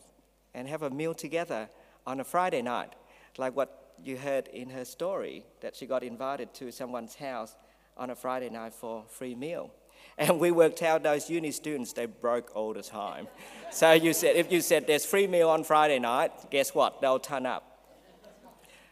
and 0.54 0.68
have 0.68 0.84
a 0.84 0.90
meal 0.90 1.14
together 1.14 1.70
on 2.06 2.20
a 2.20 2.24
Friday 2.24 2.62
night, 2.62 2.94
like 3.38 3.56
what 3.56 3.94
you 4.04 4.18
heard 4.18 4.48
in 4.50 4.70
her 4.70 4.86
story 4.86 5.46
that 5.62 5.76
she 5.76 5.86
got 5.86 6.04
invited 6.04 6.54
to 6.56 6.72
someone's 6.72 7.16
house 7.16 7.56
on 7.96 8.10
a 8.10 8.16
Friday 8.16 8.50
night 8.50 8.74
for 8.74 9.04
a 9.06 9.10
free 9.10 9.36
meal. 9.36 9.72
And 10.20 10.40
we 10.40 10.50
worked 10.50 10.82
out 10.82 11.04
those 11.04 11.30
uni 11.30 11.52
students, 11.52 11.94
they 11.94 12.08
broke 12.08 12.56
all 12.56 12.74
the 12.74 12.82
time. 12.82 13.28
so 13.72 13.92
you 13.92 14.14
said, 14.14 14.36
if 14.36 14.52
you 14.52 14.62
said 14.62 14.88
there's 14.88 15.06
free 15.06 15.28
meal 15.28 15.50
on 15.50 15.64
Friday 15.64 16.00
night, 16.00 16.32
guess 16.50 16.74
what? 16.74 17.02
They'll 17.02 17.20
turn 17.20 17.46
up. 17.46 17.64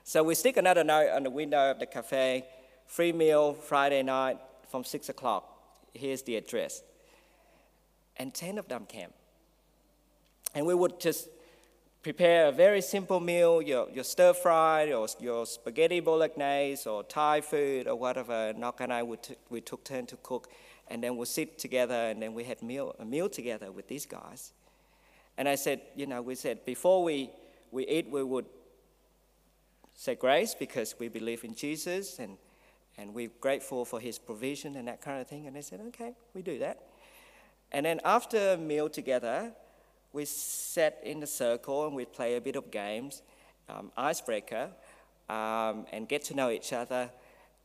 So 0.04 0.22
we 0.24 0.36
stick 0.36 0.58
another 0.58 0.84
note 0.84 1.10
on 1.10 1.24
the 1.24 1.32
window 1.32 1.72
of 1.72 1.80
the 1.80 1.88
cafe, 1.88 2.46
free 2.86 3.12
meal 3.12 3.54
Friday 3.54 4.04
night 4.04 4.38
from 4.70 4.84
six 4.84 5.10
o'clock. 5.10 5.50
Here's 5.96 6.22
the 6.22 6.36
address. 6.36 6.84
And 8.18 8.32
10 8.32 8.60
of 8.60 8.68
them 8.68 8.86
came. 8.86 9.10
And 10.54 10.66
we 10.68 10.76
would 10.76 11.00
just 11.00 11.28
prepare 12.04 12.50
a 12.50 12.52
very 12.52 12.82
simple 12.82 13.20
meal, 13.20 13.64
your, 13.64 13.90
your 13.90 14.04
stir 14.04 14.32
fry, 14.32 14.94
or 14.94 15.08
your 15.20 15.46
spaghetti 15.48 16.00
bolognese, 16.00 16.88
or 16.88 17.04
Thai 17.04 17.42
food, 17.42 17.88
or 17.88 17.96
whatever. 17.96 18.54
Nok 18.56 18.82
and 18.82 18.94
I, 18.94 19.02
would 19.02 19.24
t- 19.24 19.36
we 19.50 19.60
took 19.60 19.84
turn 19.84 20.06
to 20.06 20.18
cook 20.18 20.50
and 20.88 21.04
then 21.04 21.18
we'll 21.18 21.26
sit 21.26 21.58
together 21.58 21.96
and 21.96 22.22
then 22.22 22.34
we 22.34 22.44
had 22.44 22.62
meal, 22.62 22.96
a 23.00 23.06
meal 23.06 23.30
together 23.30 23.72
with 23.72 23.88
these 23.88 24.06
guys. 24.06 24.54
And 25.38 25.50
I 25.50 25.56
said, 25.56 25.82
you 25.96 26.06
know, 26.06 26.22
we 26.22 26.36
said 26.36 26.66
before 26.66 27.04
we, 27.04 27.30
we 27.72 27.86
eat, 27.88 28.10
we 28.10 28.24
would 28.24 28.46
say 29.96 30.16
grace 30.16 30.56
because 30.56 30.96
we 31.00 31.08
believe 31.08 31.44
in 31.44 31.56
Jesus 31.56 32.20
and, 32.20 32.38
and 32.98 33.14
we're 33.14 33.32
grateful 33.42 33.84
for 33.86 34.00
his 34.00 34.20
provision 34.20 34.76
and 34.76 34.88
that 34.88 35.02
kind 35.02 35.20
of 35.20 35.28
thing. 35.28 35.48
And 35.48 35.56
they 35.56 35.62
said, 35.62 35.82
okay, 35.88 36.14
we 36.34 36.42
do 36.42 36.60
that. 36.60 36.84
And 37.72 37.86
then 37.86 38.00
after 38.06 38.54
a 38.54 38.58
meal 38.58 38.90
together, 38.90 39.52
we 40.14 40.26
sat 40.26 41.00
in 41.04 41.22
a 41.24 41.28
circle 41.28 41.88
and 41.88 41.96
we 41.96 42.06
play 42.06 42.36
a 42.36 42.42
bit 42.42 42.56
of 42.56 42.72
games, 42.72 43.22
um, 43.68 43.92
icebreaker, 43.98 44.70
um, 45.30 45.86
and 45.92 46.08
get 46.08 46.24
to 46.26 46.36
know 46.36 46.50
each 46.50 46.72
other. 46.72 47.10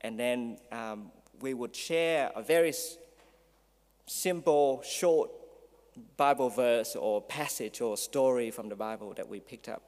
And 0.01 0.19
then 0.19 0.59
um, 0.73 1.13
we 1.41 1.55
would 1.55 1.77
share 1.77 2.33
a 2.35 2.43
very 2.43 2.73
simple, 4.11 4.83
short 4.83 5.31
Bible 6.17 6.51
verse 6.51 6.97
or 6.97 7.23
passage 7.23 7.81
or 7.81 7.97
story 7.97 8.51
from 8.51 8.69
the 8.69 8.75
Bible 8.75 9.15
that 9.15 9.29
we 9.29 9.39
picked 9.39 9.69
up. 9.69 9.83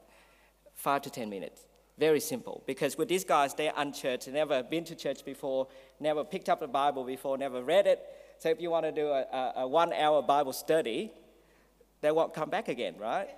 Five 0.75 1.01
to 1.03 1.09
ten 1.09 1.29
minutes. 1.29 1.65
Very 1.97 2.19
simple. 2.19 2.63
Because 2.65 2.97
with 2.97 3.09
these 3.09 3.23
guys, 3.23 3.53
they're 3.53 3.73
unchurched, 3.75 4.27
never 4.29 4.63
been 4.63 4.85
to 4.85 4.95
church 4.95 5.25
before, 5.25 5.67
never 5.99 6.23
picked 6.23 6.49
up 6.49 6.59
the 6.61 6.67
Bible 6.67 7.03
before, 7.03 7.37
never 7.37 7.61
read 7.61 7.85
it. 7.85 7.99
So 8.39 8.49
if 8.49 8.61
you 8.61 8.71
want 8.71 8.85
to 8.85 8.91
do 8.91 9.07
a, 9.07 9.21
a, 9.21 9.53
a 9.57 9.67
one 9.67 9.93
hour 9.93 10.21
Bible 10.21 10.53
study, 10.53 11.11
they 12.01 12.11
won't 12.11 12.33
come 12.33 12.49
back 12.49 12.69
again, 12.69 12.95
right? 12.97 13.29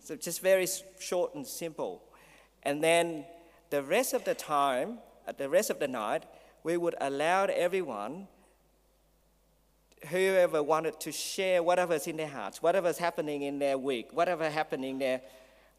So 0.00 0.16
just 0.16 0.42
very 0.42 0.66
short 0.98 1.34
and 1.34 1.46
simple. 1.46 2.02
And 2.64 2.82
then 2.82 3.24
the 3.70 3.82
rest 3.82 4.12
of 4.12 4.24
the 4.24 4.34
time, 4.34 4.98
uh, 5.26 5.32
the 5.32 5.48
rest 5.48 5.70
of 5.70 5.78
the 5.78 5.88
night, 5.88 6.24
we 6.64 6.76
would 6.76 6.96
allow 7.00 7.44
everyone, 7.44 8.28
whoever 10.08 10.62
wanted 10.62 10.98
to 11.00 11.12
share 11.12 11.62
whatever's 11.62 12.06
in 12.06 12.16
their 12.16 12.28
hearts, 12.28 12.62
whatever's 12.62 12.98
happening 12.98 13.42
in 13.42 13.58
their 13.58 13.76
week, 13.76 14.12
whatever 14.12 14.48
happening 14.48 14.92
in 14.92 14.98
their 14.98 15.20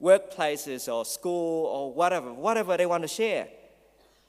workplaces 0.01 0.91
or 0.91 1.05
school 1.05 1.65
or 1.65 1.93
whatever, 1.93 2.33
whatever 2.33 2.77
they 2.77 2.85
want 2.85 3.03
to 3.03 3.07
share. 3.07 3.47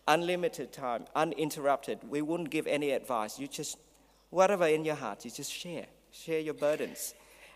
Unlimited 0.08 0.72
time, 0.72 1.04
uninterrupted. 1.14 1.98
We 2.08 2.22
wouldn't 2.22 2.50
give 2.50 2.66
any 2.66 2.90
advice. 2.90 3.38
You 3.38 3.46
just, 3.46 3.78
whatever 4.30 4.66
in 4.66 4.84
your 4.84 4.96
heart, 4.96 5.24
you 5.24 5.30
just 5.30 5.52
share. 5.52 5.86
Share 6.10 6.40
your 6.40 6.54
burdens. 6.54 7.14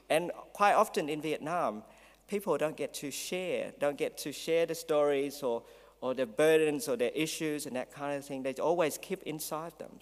And 0.08 0.30
quite 0.52 0.74
often 0.74 1.08
in 1.08 1.20
Vietnam, 1.20 1.82
people 2.28 2.56
don't 2.56 2.76
get 2.76 2.94
to 2.94 3.10
share, 3.10 3.72
don't 3.80 3.98
get 3.98 4.16
to 4.18 4.32
share 4.32 4.66
the 4.66 4.74
stories 4.74 5.42
or, 5.42 5.62
or 6.00 6.14
their 6.14 6.26
burdens 6.26 6.88
or 6.88 6.96
their 6.96 7.10
issues 7.14 7.66
and 7.66 7.74
that 7.76 7.92
kind 7.92 8.16
of 8.16 8.24
thing. 8.24 8.42
They 8.42 8.54
always 8.54 8.98
keep 8.98 9.22
inside 9.24 9.72
them. 9.78 9.98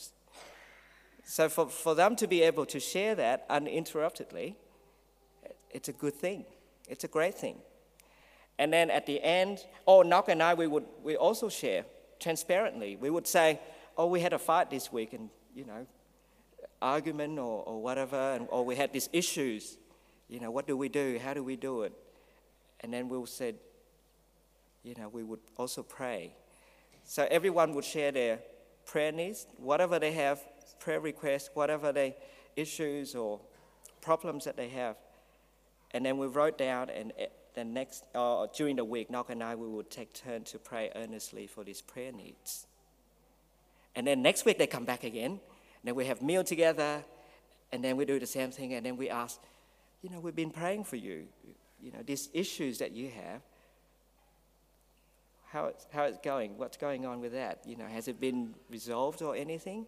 So 1.25 1.49
for, 1.49 1.69
for 1.69 1.95
them 1.95 2.17
to 2.17 2.27
be 2.27 2.43
able 2.43 2.67
to 2.67 2.79
share 2.79 3.15
that 3.15 3.49
uninterruptedly, 3.49 4.57
it's 5.71 5.89
a 5.89 5.93
good 5.93 6.15
thing. 6.15 6.45
It's 6.89 7.05
a 7.05 7.09
great 7.09 7.35
thing. 7.35 7.57
And 8.59 8.73
then 8.73 8.91
at 8.91 9.07
the 9.07 9.23
end, 9.23 9.65
oh, 9.87 10.03
Nok 10.03 10.29
and 10.29 10.43
I, 10.43 10.55
we 10.55 10.67
would 10.67 10.85
we 11.03 11.17
also 11.17 11.49
share 11.49 11.85
transparently. 12.21 12.97
We 12.97 13.11
would 13.11 13.27
say, 13.27 13.59
oh, 13.97 14.07
we 14.07 14.21
had 14.21 14.33
a 14.33 14.39
fight 14.39 14.71
this 14.71 14.93
week 14.93 15.13
and, 15.13 15.31
you 15.55 15.65
know, 15.65 15.87
argument 16.81 17.39
or, 17.39 17.65
or 17.65 17.83
whatever, 17.83 18.17
and, 18.17 18.47
or 18.51 18.65
we 18.65 18.77
had 18.77 18.93
these 18.93 19.09
issues. 19.13 19.79
You 20.29 20.41
know, 20.41 20.51
what 20.51 20.67
do 20.67 20.77
we 20.77 20.89
do? 20.89 21.19
How 21.23 21.35
do 21.35 21.43
we 21.43 21.57
do 21.57 21.83
it? 21.83 21.93
And 22.81 22.93
then 22.93 23.09
we'll 23.09 23.27
say, 23.27 23.55
you 24.83 24.95
know, 24.99 25.09
we 25.09 25.23
would 25.23 25.41
also 25.57 25.83
pray. 25.83 26.35
So 27.05 27.27
everyone 27.31 27.75
would 27.75 27.85
share 27.85 28.13
their 28.13 28.39
prayer 28.87 29.13
needs, 29.13 29.47
whatever 29.57 29.99
they 29.99 30.13
have, 30.13 30.41
prayer 30.85 31.01
requests, 31.01 31.49
whatever 31.55 31.93
they 31.93 32.15
issues 32.57 33.15
or 33.15 33.41
problems 34.03 34.45
that 34.45 34.57
they 34.57 34.69
have. 34.69 34.97
And 35.93 36.05
then 36.05 36.19
we 36.19 36.27
wrote 36.27 36.59
down 36.59 36.91
and 36.91 37.13
then 37.55 37.73
next, 37.73 38.05
uh, 38.15 38.47
during 38.55 38.77
the 38.77 38.85
week, 38.85 39.11
Nok 39.11 39.31
and 39.31 39.43
I, 39.43 39.55
we 39.55 39.67
would 39.67 39.91
take 39.91 40.13
turn 40.13 40.43
to 40.45 40.59
pray 40.59 40.91
earnestly 40.95 41.47
for 41.47 41.65
these 41.65 41.81
prayer 41.81 42.13
needs. 42.13 42.67
And 43.95 44.07
then 44.07 44.23
next 44.23 44.45
week, 44.45 44.59
they 44.59 44.67
come 44.67 44.85
back 44.85 45.05
again. 45.05 45.31
And 45.31 45.85
then 45.85 45.95
we 45.95 46.07
have 46.07 46.21
meal 46.21 46.43
together. 46.43 47.05
And 47.73 47.83
then 47.83 47.97
we 47.97 48.05
do 48.05 48.19
the 48.19 48.27
same 48.27 48.51
thing. 48.51 48.75
And 48.75 48.85
then 48.85 48.97
we 48.97 49.09
ask, 49.09 49.41
you 50.03 50.11
know, 50.11 50.19
we've 50.19 50.35
been 50.35 50.51
praying 50.51 50.85
for 50.85 50.97
you. 50.97 51.27
You 51.81 51.93
know, 51.93 52.01
these 52.05 52.29
issues 52.35 52.79
that 52.79 52.91
you 52.91 53.09
have, 53.11 53.41
how 55.53 55.67
it's, 55.67 55.87
how 55.93 56.05
it's 56.05 56.19
going, 56.19 56.59
what's 56.59 56.77
going 56.77 57.07
on 57.07 57.21
with 57.21 57.33
that? 57.33 57.61
You 57.65 57.77
know, 57.77 57.87
has 57.87 58.09
it 58.09 58.21
been 58.21 58.55
resolved 58.69 59.23
or 59.23 59.37
anything? 59.37 59.87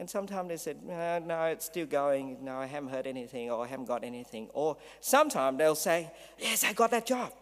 And 0.00 0.08
sometimes 0.08 0.48
they 0.48 0.56
said, 0.56 0.84
no, 0.84 1.18
no, 1.18 1.44
it's 1.46 1.64
still 1.64 1.86
going. 1.86 2.38
No, 2.44 2.58
I 2.58 2.66
haven't 2.66 2.90
heard 2.90 3.06
anything, 3.06 3.50
or 3.50 3.64
I 3.64 3.66
haven't 3.66 3.86
got 3.86 4.04
anything. 4.04 4.48
Or 4.54 4.76
sometimes 5.00 5.58
they'll 5.58 5.74
say, 5.74 6.10
yes, 6.38 6.62
I 6.62 6.72
got 6.72 6.92
that 6.92 7.04
job, 7.04 7.32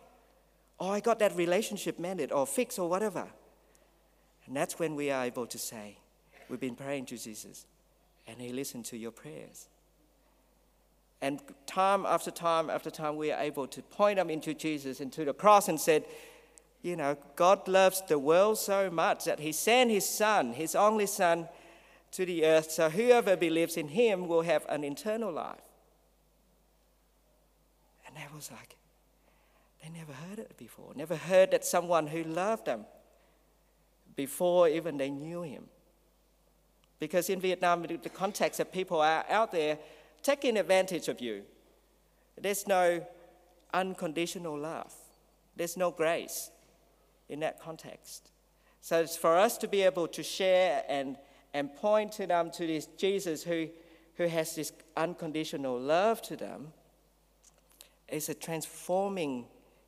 or 0.78 0.92
I 0.92 1.00
got 1.00 1.18
that 1.18 1.36
relationship 1.36 1.98
mended, 1.98 2.32
or 2.32 2.46
fixed, 2.46 2.78
or 2.78 2.88
whatever. 2.88 3.26
And 4.46 4.56
that's 4.56 4.78
when 4.78 4.94
we 4.94 5.10
are 5.10 5.24
able 5.24 5.46
to 5.46 5.58
say, 5.58 5.98
we've 6.48 6.60
been 6.60 6.76
praying 6.76 7.06
to 7.06 7.18
Jesus, 7.18 7.66
and 8.26 8.40
He 8.40 8.52
listened 8.52 8.86
to 8.86 8.96
your 8.96 9.10
prayers. 9.10 9.68
And 11.20 11.40
time 11.66 12.06
after 12.06 12.30
time 12.30 12.70
after 12.70 12.90
time, 12.90 13.16
we 13.16 13.32
are 13.32 13.40
able 13.40 13.66
to 13.66 13.82
point 13.82 14.16
them 14.16 14.30
into 14.30 14.54
Jesus 14.54 15.00
and 15.00 15.12
to 15.12 15.24
the 15.24 15.34
cross 15.34 15.68
and 15.68 15.78
said, 15.78 16.04
you 16.82 16.96
know, 16.96 17.16
God 17.34 17.66
loves 17.68 18.02
the 18.06 18.18
world 18.18 18.58
so 18.58 18.90
much 18.90 19.24
that 19.24 19.40
He 19.40 19.52
sent 19.52 19.90
His 19.90 20.08
Son, 20.08 20.52
His 20.52 20.74
only 20.74 21.06
Son, 21.06 21.48
to 22.16 22.24
the 22.24 22.46
earth, 22.46 22.70
so 22.70 22.88
whoever 22.88 23.36
believes 23.36 23.76
in 23.76 23.88
him 23.88 24.26
will 24.26 24.40
have 24.40 24.64
an 24.70 24.82
eternal 24.84 25.30
life. 25.30 25.60
And 28.06 28.16
that 28.16 28.34
was 28.34 28.50
like, 28.50 28.76
they 29.82 29.90
never 29.90 30.12
heard 30.12 30.38
it 30.38 30.56
before, 30.56 30.92
never 30.94 31.14
heard 31.14 31.50
that 31.50 31.62
someone 31.62 32.06
who 32.06 32.24
loved 32.24 32.64
them 32.64 32.86
before 34.16 34.66
even 34.66 34.96
they 34.96 35.10
knew 35.10 35.42
him. 35.42 35.64
Because 36.98 37.28
in 37.28 37.38
Vietnam, 37.38 37.82
the 37.82 38.08
context 38.08 38.56
that 38.56 38.72
people 38.72 39.02
are 39.02 39.26
out 39.28 39.52
there 39.52 39.78
taking 40.22 40.56
advantage 40.56 41.08
of 41.08 41.20
you. 41.20 41.42
There's 42.40 42.66
no 42.66 43.06
unconditional 43.74 44.58
love, 44.58 44.94
there's 45.54 45.76
no 45.76 45.90
grace 45.90 46.50
in 47.28 47.40
that 47.40 47.60
context. 47.60 48.30
So 48.80 49.02
it's 49.02 49.18
for 49.18 49.36
us 49.36 49.58
to 49.58 49.68
be 49.68 49.82
able 49.82 50.08
to 50.08 50.22
share 50.22 50.82
and 50.88 51.18
and 51.56 51.74
point 51.74 52.12
to 52.12 52.26
them 52.26 52.50
to 52.50 52.66
this 52.66 52.84
Jesus 52.98 53.42
who, 53.42 53.68
who 54.16 54.26
has 54.26 54.54
this 54.54 54.72
unconditional 54.94 55.80
love 55.80 56.20
to 56.20 56.36
them 56.36 56.74
is 58.08 58.28
a 58.28 58.34
transforming 58.34 59.46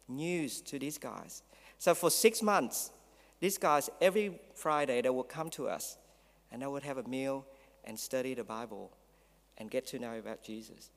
news 0.09 0.63
to 0.63 0.79
these 0.79 0.97
guys. 0.97 1.43
So 1.77 1.95
for 1.95 2.11
six 2.11 2.41
months, 2.41 2.91
these 3.39 3.59
guys, 3.59 3.91
every 4.01 4.41
Friday, 4.55 5.03
they 5.03 5.11
would 5.11 5.29
come 5.29 5.51
to 5.51 5.69
us 5.69 5.99
and 6.51 6.63
they 6.63 6.67
would 6.67 6.85
have 6.85 6.97
a 6.97 7.03
meal 7.03 7.45
and 7.85 8.01
study 8.01 8.33
the 8.33 8.45
Bible 8.45 8.91
and 9.59 9.71
get 9.71 9.87
to 9.89 9.99
know 9.99 10.17
about 10.19 10.43
Jesus. 10.43 10.89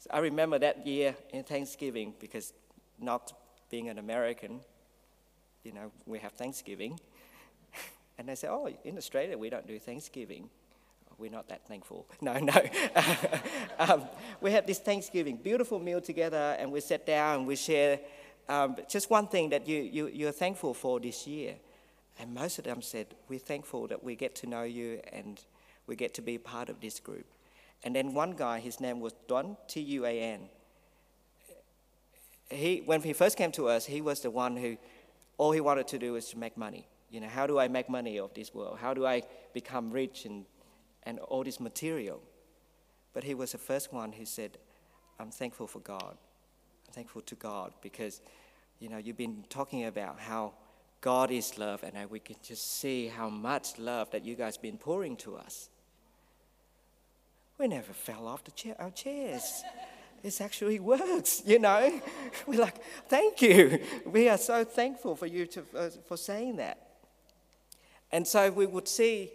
So 0.00 0.10
I 0.12 0.18
remember 0.18 0.58
that 0.58 0.84
year 0.84 1.14
in 1.32 1.44
Thanksgiving 1.44 2.14
because 2.18 2.52
not 2.98 3.32
being 3.70 3.88
an 3.88 3.98
American, 3.98 4.62
you 5.62 5.72
know, 5.72 5.92
we 6.06 6.18
have 6.18 6.32
Thanksgiving. 6.32 6.98
And 8.22 8.28
they 8.28 8.36
say, 8.36 8.46
oh, 8.48 8.68
in 8.84 8.96
Australia, 8.96 9.36
we 9.36 9.50
don't 9.50 9.66
do 9.66 9.80
Thanksgiving. 9.80 10.48
Oh, 11.10 11.14
we're 11.18 11.28
not 11.28 11.48
that 11.48 11.66
thankful. 11.66 12.06
No, 12.20 12.38
no. 12.38 12.54
um, 13.80 14.04
we 14.40 14.52
have 14.52 14.64
this 14.64 14.78
Thanksgiving, 14.78 15.38
beautiful 15.38 15.80
meal 15.80 16.00
together, 16.00 16.56
and 16.56 16.70
we 16.70 16.78
sit 16.78 17.04
down 17.04 17.38
and 17.38 17.46
we 17.48 17.56
share 17.56 17.98
um, 18.48 18.76
just 18.88 19.10
one 19.10 19.26
thing 19.26 19.50
that 19.50 19.66
you, 19.66 19.82
you, 19.82 20.06
you're 20.06 20.30
thankful 20.30 20.72
for 20.72 21.00
this 21.00 21.26
year. 21.26 21.56
And 22.20 22.32
most 22.32 22.60
of 22.60 22.64
them 22.64 22.80
said, 22.80 23.08
We're 23.28 23.40
thankful 23.40 23.88
that 23.88 24.04
we 24.04 24.14
get 24.14 24.36
to 24.36 24.46
know 24.46 24.62
you 24.62 25.00
and 25.12 25.40
we 25.88 25.96
get 25.96 26.14
to 26.14 26.22
be 26.22 26.38
part 26.38 26.68
of 26.68 26.80
this 26.80 27.00
group. 27.00 27.26
And 27.82 27.96
then 27.96 28.14
one 28.14 28.36
guy, 28.36 28.60
his 28.60 28.78
name 28.78 29.00
was 29.00 29.14
Tuan, 29.26 29.56
T 29.66 29.80
U 29.80 30.06
A 30.06 30.20
N. 30.20 30.42
He, 32.50 32.82
when 32.86 33.02
he 33.02 33.14
first 33.14 33.36
came 33.36 33.50
to 33.50 33.66
us, 33.66 33.86
he 33.86 34.00
was 34.00 34.20
the 34.20 34.30
one 34.30 34.56
who 34.56 34.76
all 35.38 35.50
he 35.50 35.60
wanted 35.60 35.88
to 35.88 35.98
do 35.98 36.12
was 36.12 36.28
to 36.28 36.38
make 36.38 36.56
money. 36.56 36.86
You 37.12 37.20
know, 37.20 37.28
how 37.28 37.46
do 37.46 37.58
I 37.58 37.68
make 37.68 37.90
money 37.90 38.18
of 38.18 38.32
this 38.32 38.54
world? 38.54 38.78
How 38.80 38.94
do 38.94 39.04
I 39.04 39.22
become 39.52 39.90
rich 39.90 40.24
and, 40.24 40.46
and 41.02 41.18
all 41.18 41.44
this 41.44 41.60
material? 41.60 42.22
But 43.12 43.22
he 43.22 43.34
was 43.34 43.52
the 43.52 43.58
first 43.58 43.92
one 43.92 44.12
who 44.12 44.24
said, 44.24 44.56
I'm 45.20 45.30
thankful 45.30 45.66
for 45.66 45.80
God. 45.80 46.16
I'm 46.88 46.94
thankful 46.94 47.20
to 47.20 47.34
God 47.34 47.74
because, 47.82 48.22
you 48.80 48.88
know, 48.88 48.96
you've 48.96 49.18
been 49.18 49.44
talking 49.50 49.84
about 49.84 50.18
how 50.20 50.54
God 51.02 51.30
is 51.30 51.58
love, 51.58 51.84
and 51.84 52.10
we 52.10 52.18
can 52.18 52.36
just 52.42 52.78
see 52.78 53.08
how 53.08 53.28
much 53.28 53.78
love 53.78 54.10
that 54.12 54.24
you 54.24 54.34
guys 54.34 54.56
been 54.56 54.78
pouring 54.78 55.16
to 55.16 55.36
us. 55.36 55.68
We 57.58 57.68
never 57.68 57.92
fell 57.92 58.26
off 58.26 58.42
the 58.44 58.52
chair, 58.52 58.74
our 58.78 58.90
chairs. 58.90 59.64
This 60.22 60.40
actually 60.40 60.80
works, 60.80 61.42
you 61.44 61.58
know. 61.58 62.00
We're 62.46 62.60
like, 62.60 62.82
thank 63.08 63.42
you. 63.42 63.80
We 64.06 64.30
are 64.30 64.38
so 64.38 64.64
thankful 64.64 65.14
for 65.14 65.26
you 65.26 65.44
to, 65.46 65.64
uh, 65.76 65.90
for 66.06 66.16
saying 66.16 66.56
that. 66.56 66.91
And 68.12 68.26
so 68.26 68.50
we 68.50 68.66
would 68.66 68.86
see 68.86 69.30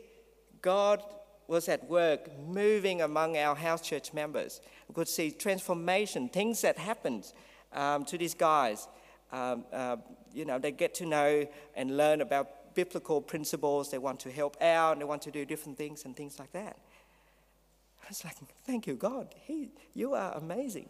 God 0.61 1.01
was 1.47 1.69
at 1.69 1.89
work 1.89 2.29
moving 2.39 3.01
among 3.01 3.37
our 3.37 3.55
house 3.55 3.81
church 3.81 4.13
members. 4.13 4.61
We 4.87 4.93
could 4.93 5.07
see 5.07 5.31
transformation, 5.31 6.29
things 6.29 6.61
that 6.61 6.77
happened 6.77 7.31
um, 7.73 8.05
to 8.05 8.17
these 8.17 8.33
guys. 8.33 8.87
Um, 9.31 9.65
uh, 9.73 9.97
you 10.33 10.45
know, 10.45 10.59
they 10.59 10.71
get 10.71 10.93
to 10.95 11.05
know 11.05 11.47
and 11.75 11.97
learn 11.97 12.21
about 12.21 12.75
biblical 12.75 13.21
principles. 13.21 13.89
They 13.89 13.97
want 13.97 14.19
to 14.21 14.31
help 14.31 14.61
out 14.61 14.93
and 14.93 15.01
they 15.01 15.05
want 15.05 15.23
to 15.23 15.31
do 15.31 15.45
different 15.45 15.77
things 15.77 16.05
and 16.05 16.15
things 16.15 16.37
like 16.37 16.51
that. 16.51 16.77
I 18.03 18.09
was 18.09 18.23
like, 18.23 18.35
thank 18.65 18.87
you, 18.87 18.95
God. 18.95 19.33
He, 19.35 19.69
you 19.93 20.13
are 20.13 20.33
amazing. 20.33 20.89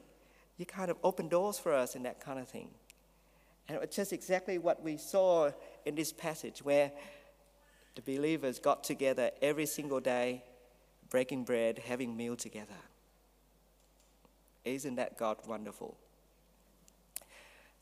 You 0.57 0.65
kind 0.65 0.91
of 0.91 0.97
open 1.03 1.29
doors 1.29 1.57
for 1.57 1.73
us 1.73 1.95
and 1.95 2.05
that 2.05 2.19
kind 2.19 2.39
of 2.39 2.47
thing. 2.47 2.69
And 3.69 3.79
it's 3.81 3.95
just 3.95 4.13
exactly 4.13 4.57
what 4.57 4.83
we 4.83 4.97
saw 4.97 5.51
in 5.85 5.95
this 5.95 6.13
passage 6.13 6.59
where 6.63 6.91
the 7.97 8.17
believers 8.17 8.59
got 8.59 8.83
together 8.83 9.31
every 9.41 9.65
single 9.65 9.99
day, 9.99 10.43
breaking 11.09 11.43
bread, 11.43 11.79
having 11.79 12.15
meal 12.15 12.35
together. 12.35 12.79
Isn't 14.63 14.95
that 14.95 15.17
God 15.17 15.37
wonderful? 15.47 15.97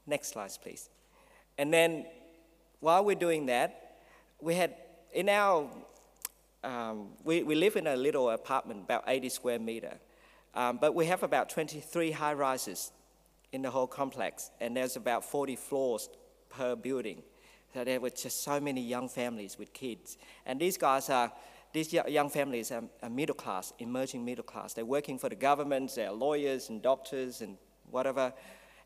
Next 0.07 0.29
slide, 0.29 0.51
please. 0.61 0.89
And 1.57 1.73
then 1.73 2.05
while 2.79 3.03
we're 3.03 3.15
doing 3.15 3.47
that, 3.47 3.97
we 4.39 4.55
had 4.55 4.75
in 5.13 5.29
our 5.29 5.69
um, 6.63 7.09
we, 7.23 7.43
we 7.43 7.53
live 7.53 7.75
in 7.75 7.85
a 7.85 7.95
little 7.95 8.29
apartment, 8.29 8.81
about 8.83 9.03
80 9.07 9.29
square 9.29 9.59
meter, 9.59 9.99
um, 10.55 10.77
but 10.81 10.95
we 10.95 11.05
have 11.05 11.21
about 11.21 11.49
23 11.49 12.11
high 12.11 12.33
rises 12.33 12.91
in 13.51 13.61
the 13.61 13.69
whole 13.69 13.85
complex, 13.85 14.49
and 14.59 14.75
there's 14.75 14.95
about 14.95 15.23
40 15.23 15.55
floors 15.57 16.09
per 16.49 16.75
building. 16.75 17.21
So 17.75 17.83
there 17.83 17.99
were 17.99 18.09
just 18.09 18.41
so 18.41 18.61
many 18.61 18.79
young 18.79 19.09
families 19.09 19.59
with 19.59 19.73
kids, 19.73 20.17
and 20.45 20.61
these 20.61 20.77
guys 20.77 21.09
are 21.09 21.29
these 21.73 21.91
young 21.91 22.29
families 22.29 22.71
are, 22.71 22.85
are 23.03 23.09
middle 23.09 23.35
class, 23.35 23.73
emerging 23.79 24.23
middle 24.23 24.45
class. 24.45 24.71
They're 24.71 24.85
working 24.85 25.19
for 25.19 25.27
the 25.27 25.35
government, 25.35 25.91
they're 25.93 26.13
lawyers 26.13 26.69
and 26.69 26.81
doctors 26.81 27.41
and 27.41 27.57
whatever. 27.91 28.31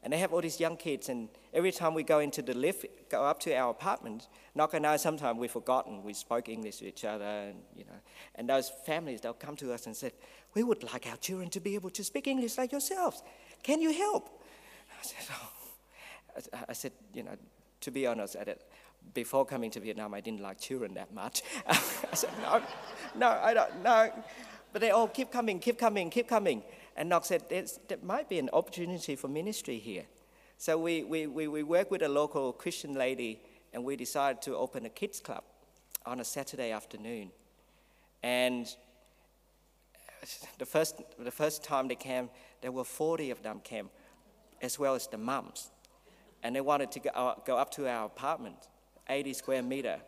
And 0.01 0.11
they 0.11 0.17
have 0.17 0.33
all 0.33 0.41
these 0.41 0.59
young 0.59 0.75
kids, 0.75 1.07
and 1.07 1.29
every 1.53 1.71
time 1.71 1.93
we 1.93 2.01
go 2.01 2.17
into 2.17 2.41
the 2.41 2.55
lift, 2.55 2.87
go 3.11 3.23
up 3.23 3.39
to 3.41 3.53
our 3.53 3.69
apartment, 3.69 4.27
knock 4.55 4.73
on 4.73 4.83
our, 4.85 4.97
sometimes 4.97 5.37
we've 5.37 5.51
forgotten, 5.51 6.01
we 6.01 6.15
spoke 6.15 6.49
English 6.49 6.77
to 6.77 6.87
each 6.87 7.05
other, 7.05 7.25
and, 7.25 7.59
you 7.75 7.83
know, 7.83 7.99
and 8.33 8.49
those 8.49 8.71
families, 8.87 9.21
they'll 9.21 9.33
come 9.33 9.55
to 9.57 9.71
us 9.71 9.85
and 9.85 9.95
say, 9.95 10.13
we 10.55 10.63
would 10.63 10.81
like 10.81 11.05
our 11.05 11.17
children 11.17 11.51
to 11.51 11.59
be 11.59 11.75
able 11.75 11.91
to 11.91 12.03
speak 12.03 12.25
English 12.25 12.57
like 12.57 12.71
yourselves. 12.71 13.21
Can 13.61 13.81
you 13.81 13.93
help? 13.93 14.41
I 14.99 15.05
said, 15.05 15.27
oh. 15.31 15.51
I 16.69 16.73
said, 16.73 16.93
you 17.13 17.23
know, 17.23 17.35
to 17.81 17.91
be 17.91 18.05
honest, 18.07 18.35
at 18.35 18.47
it, 18.47 18.69
before 19.13 19.45
coming 19.45 19.71
to 19.71 19.79
Vietnam, 19.79 20.13
I 20.13 20.21
didn't 20.21 20.41
like 20.41 20.59
children 20.59 20.93
that 20.95 21.13
much. 21.13 21.41
I 21.67 21.75
said, 22.13 22.29
no, 22.41 22.61
no, 23.15 23.27
I 23.27 23.53
don't, 23.53 23.83
no. 23.83 24.11
But 24.71 24.81
they 24.81 24.91
all 24.91 25.07
keep 25.07 25.31
coming, 25.31 25.59
keep 25.59 25.79
coming, 25.79 26.09
keep 26.09 26.27
coming. 26.27 26.63
And 26.95 27.09
Knox 27.09 27.29
said, 27.29 27.49
there 27.49 27.97
might 28.03 28.29
be 28.29 28.39
an 28.39 28.49
opportunity 28.53 29.15
for 29.15 29.27
ministry 29.27 29.79
here. 29.79 30.03
So 30.57 30.77
we, 30.77 31.03
we, 31.03 31.25
we, 31.27 31.47
we 31.47 31.63
worked 31.63 31.89
with 31.89 32.01
a 32.01 32.09
local 32.09 32.51
Christian 32.51 32.93
lady 32.93 33.41
and 33.73 33.83
we 33.83 33.95
decided 33.95 34.41
to 34.43 34.55
open 34.55 34.85
a 34.85 34.89
kids 34.89 35.19
club 35.19 35.43
on 36.05 36.19
a 36.19 36.23
Saturday 36.25 36.71
afternoon. 36.71 37.31
And 38.23 38.67
uh, 39.95 40.25
the 40.57 40.65
first, 40.65 41.01
the 41.17 41.31
first 41.31 41.63
time 41.63 41.87
they 41.87 41.95
came, 41.95 42.29
there 42.61 42.71
were 42.71 42.83
40 42.83 43.31
of 43.31 43.41
them 43.41 43.61
came, 43.63 43.89
as 44.61 44.77
well 44.77 44.95
as 44.95 45.07
the 45.07 45.17
mums. 45.17 45.71
And 46.43 46.55
they 46.55 46.61
wanted 46.61 46.91
to 46.93 46.99
go, 46.99 47.09
uh, 47.09 47.35
go 47.45 47.57
up 47.57 47.71
to 47.71 47.87
our 47.87 48.05
apartment, 48.05 48.55
80 49.09 49.33
square 49.33 49.61
meter. 49.61 49.99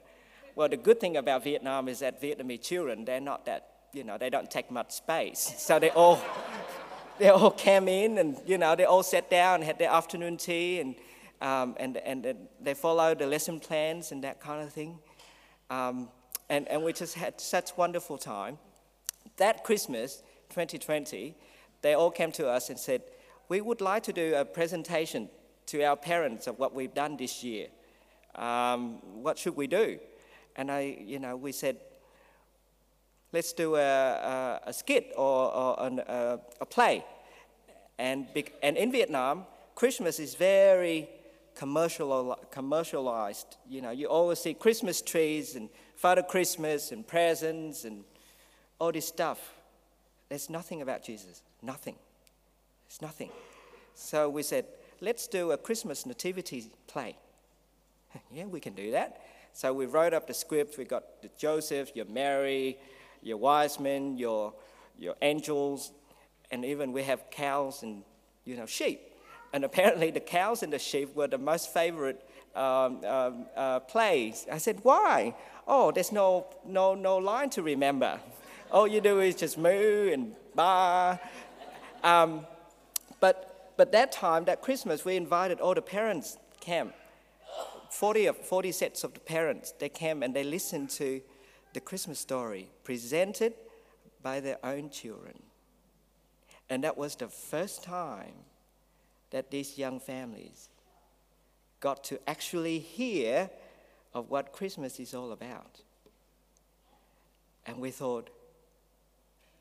Well, 0.56 0.70
the 0.70 0.78
good 0.78 1.00
thing 1.00 1.18
about 1.18 1.44
Vietnam 1.44 1.88
is 1.88 2.00
that 2.00 2.22
Vietnamese 2.22 2.62
children, 2.62 3.06
they're 3.06 3.22
not 3.22 3.46
that, 3.46 3.68
you 3.94 4.04
know, 4.04 4.18
they 4.18 4.30
don't 4.30 4.50
take 4.50 4.70
much 4.70 4.92
space. 4.92 5.54
So 5.58 5.80
they 5.80 5.90
all, 5.92 6.22
they 7.20 7.30
all 7.30 7.52
came 7.52 7.88
in 7.88 8.18
and, 8.18 8.38
you 8.46 8.58
know, 8.58 8.76
they 8.76 8.86
all 8.86 9.04
sat 9.04 9.30
down, 9.30 9.62
had 9.62 9.80
their 9.80 9.90
afternoon 9.90 10.38
tea, 10.38 10.80
and, 10.80 10.96
um, 11.42 11.76
and, 11.80 11.98
and, 11.98 12.36
they 12.62 12.74
followed 12.74 13.20
the 13.20 13.28
lesson 13.28 13.60
plans 13.60 14.12
and 14.12 14.24
that 14.24 14.40
kind 14.40 14.62
of 14.62 14.72
thing. 14.72 15.00
Um, 15.70 16.10
and, 16.50 16.68
and 16.68 16.84
we 16.84 16.94
just 16.94 17.16
had 17.16 17.40
such 17.40 17.78
wonderful 17.78 18.18
time. 18.18 18.58
That 19.38 19.64
Christmas, 19.64 20.22
2020, 20.50 21.36
they 21.82 21.94
all 21.94 22.12
came 22.12 22.32
to 22.34 22.48
us 22.48 22.70
and 22.70 22.78
said, 22.78 23.02
we 23.48 23.62
would 23.62 23.82
like 23.82 24.04
to 24.04 24.14
do 24.14 24.36
a 24.36 24.46
presentation 24.46 25.30
to 25.72 25.82
our 25.84 25.96
parents 25.96 26.48
of 26.48 26.60
what 26.60 26.76
we've 26.76 26.94
done 26.94 27.16
this 27.16 27.46
year. 27.46 27.68
Um, 28.36 29.00
what 29.24 29.38
should 29.38 29.56
we 29.56 29.68
do? 29.68 30.00
And 30.58 30.70
I, 30.70 30.98
you 31.00 31.18
know, 31.18 31.38
we 31.38 31.54
said, 31.54 31.78
let's 33.32 33.54
do 33.54 33.78
a, 33.78 33.80
a, 33.80 34.60
a 34.68 34.74
skit 34.74 35.14
or, 35.16 35.54
or 35.54 35.76
an, 35.80 36.00
a, 36.00 36.40
a, 36.60 36.66
play. 36.66 37.06
And, 37.98 38.28
and 38.62 38.76
in 38.76 38.92
Vietnam, 38.92 39.46
Christmas 39.74 40.20
is 40.20 40.36
very 40.36 41.08
commercial, 41.56 42.38
commercialized. 42.52 43.56
You 43.70 43.82
know, 43.82 43.92
you 43.92 44.08
always 44.08 44.40
see 44.40 44.54
Christmas 44.54 45.02
trees 45.02 45.56
and 45.56 45.70
Father 45.96 46.24
Christmas 46.24 46.92
and 46.92 47.08
presents 47.08 47.86
and 47.86 48.04
all 48.78 48.92
this 48.92 49.08
stuff. 49.08 49.54
There's 50.28 50.50
nothing 50.50 50.82
about 50.82 51.02
Jesus. 51.02 51.44
Nothing. 51.62 51.96
There's 52.90 53.02
nothing. 53.02 53.30
So 53.94 54.30
we 54.30 54.44
said, 54.44 54.66
let's 55.02 55.28
do 55.28 55.52
a 55.52 55.58
Christmas 55.58 56.06
nativity 56.06 56.72
play. 56.88 57.18
yeah, 58.32 58.46
we 58.46 58.60
can 58.60 58.74
do 58.74 58.92
that. 58.92 59.22
So 59.54 59.74
we 59.74 59.86
wrote 59.86 60.14
up 60.14 60.28
the 60.28 60.34
script. 60.34 60.78
We 60.78 60.86
got 60.86 61.22
the 61.22 61.30
Joseph, 61.38 61.92
your 61.96 62.06
Mary, 62.06 62.78
your 63.22 63.38
wise 63.38 63.80
men, 63.80 64.18
your, 64.18 64.54
your 64.98 65.16
angels, 65.22 65.92
and 66.52 66.64
even 66.64 66.94
we 66.94 67.04
have 67.04 67.30
cows 67.32 67.84
and 67.84 68.04
you 68.46 68.56
know 68.56 68.66
sheep. 68.66 69.02
And 69.54 69.66
apparently 69.66 70.12
the 70.12 70.22
cows 70.22 70.64
and 70.64 70.72
the 70.72 70.80
sheep 70.80 71.14
were 71.16 71.28
the 71.28 71.38
most 71.38 71.74
favorite 71.74 72.26
um, 72.56 73.04
um, 73.04 73.46
uh, 73.56 73.80
plays. 73.82 74.46
I 74.52 74.58
said, 74.58 74.80
why? 74.84 75.36
Oh, 75.68 75.92
there's 75.92 76.12
no, 76.12 76.48
no, 76.66 76.96
no 76.96 77.18
line 77.18 77.50
to 77.52 77.62
remember. 77.62 78.20
All 78.72 78.88
you 78.88 79.02
do 79.02 79.20
is 79.20 79.36
just 79.36 79.58
moo 79.58 80.10
and 80.12 80.34
ba. 80.56 81.20
Um, 82.04 82.46
but, 83.20 83.51
but 83.82 83.92
that 83.94 84.12
time, 84.12 84.46
that 84.46 84.62
Christmas, 84.62 85.04
we 85.04 85.16
invited 85.16 85.60
all 85.60 85.74
the 85.74 85.82
parents 85.82 86.38
came. 86.60 86.94
40, 87.90 88.28
of, 88.28 88.38
40 88.38 88.72
sets 88.72 89.04
of 89.04 89.16
the 89.16 89.20
parents, 89.20 89.74
they 89.80 89.90
came 89.90 90.22
and 90.22 90.36
they 90.36 90.44
listened 90.44 90.92
to 90.92 91.20
the 91.74 91.80
Christmas 91.80 92.20
story 92.20 92.70
presented 92.84 93.56
by 94.22 94.40
their 94.40 94.64
own 94.64 94.92
children. 94.92 95.34
And 96.70 96.84
that 96.84 96.96
was 96.96 97.16
the 97.16 97.28
first 97.28 97.84
time 97.84 98.36
that 99.32 99.50
these 99.50 99.80
young 99.80 100.00
families 100.00 100.70
got 101.80 102.04
to 102.04 102.20
actually 102.30 102.78
hear 102.78 103.50
of 104.14 104.30
what 104.30 104.52
Christmas 104.52 105.00
is 105.00 105.16
all 105.16 105.32
about. 105.32 105.82
And 107.66 107.80
we 107.80 107.90
thought, 107.90 108.30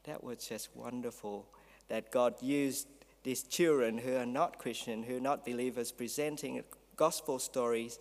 that 0.04 0.22
was 0.22 0.46
just 0.46 0.68
wonderful 0.76 1.46
that 1.88 2.10
God 2.10 2.34
used 2.42 2.86
these 3.22 3.42
children 3.42 3.98
who 3.98 4.16
are 4.16 4.26
not 4.26 4.58
Christian, 4.58 5.02
who 5.02 5.18
are 5.18 5.20
not 5.20 5.44
believers, 5.44 5.92
presenting 5.92 6.62
gospel 6.96 7.38
stories 7.38 7.98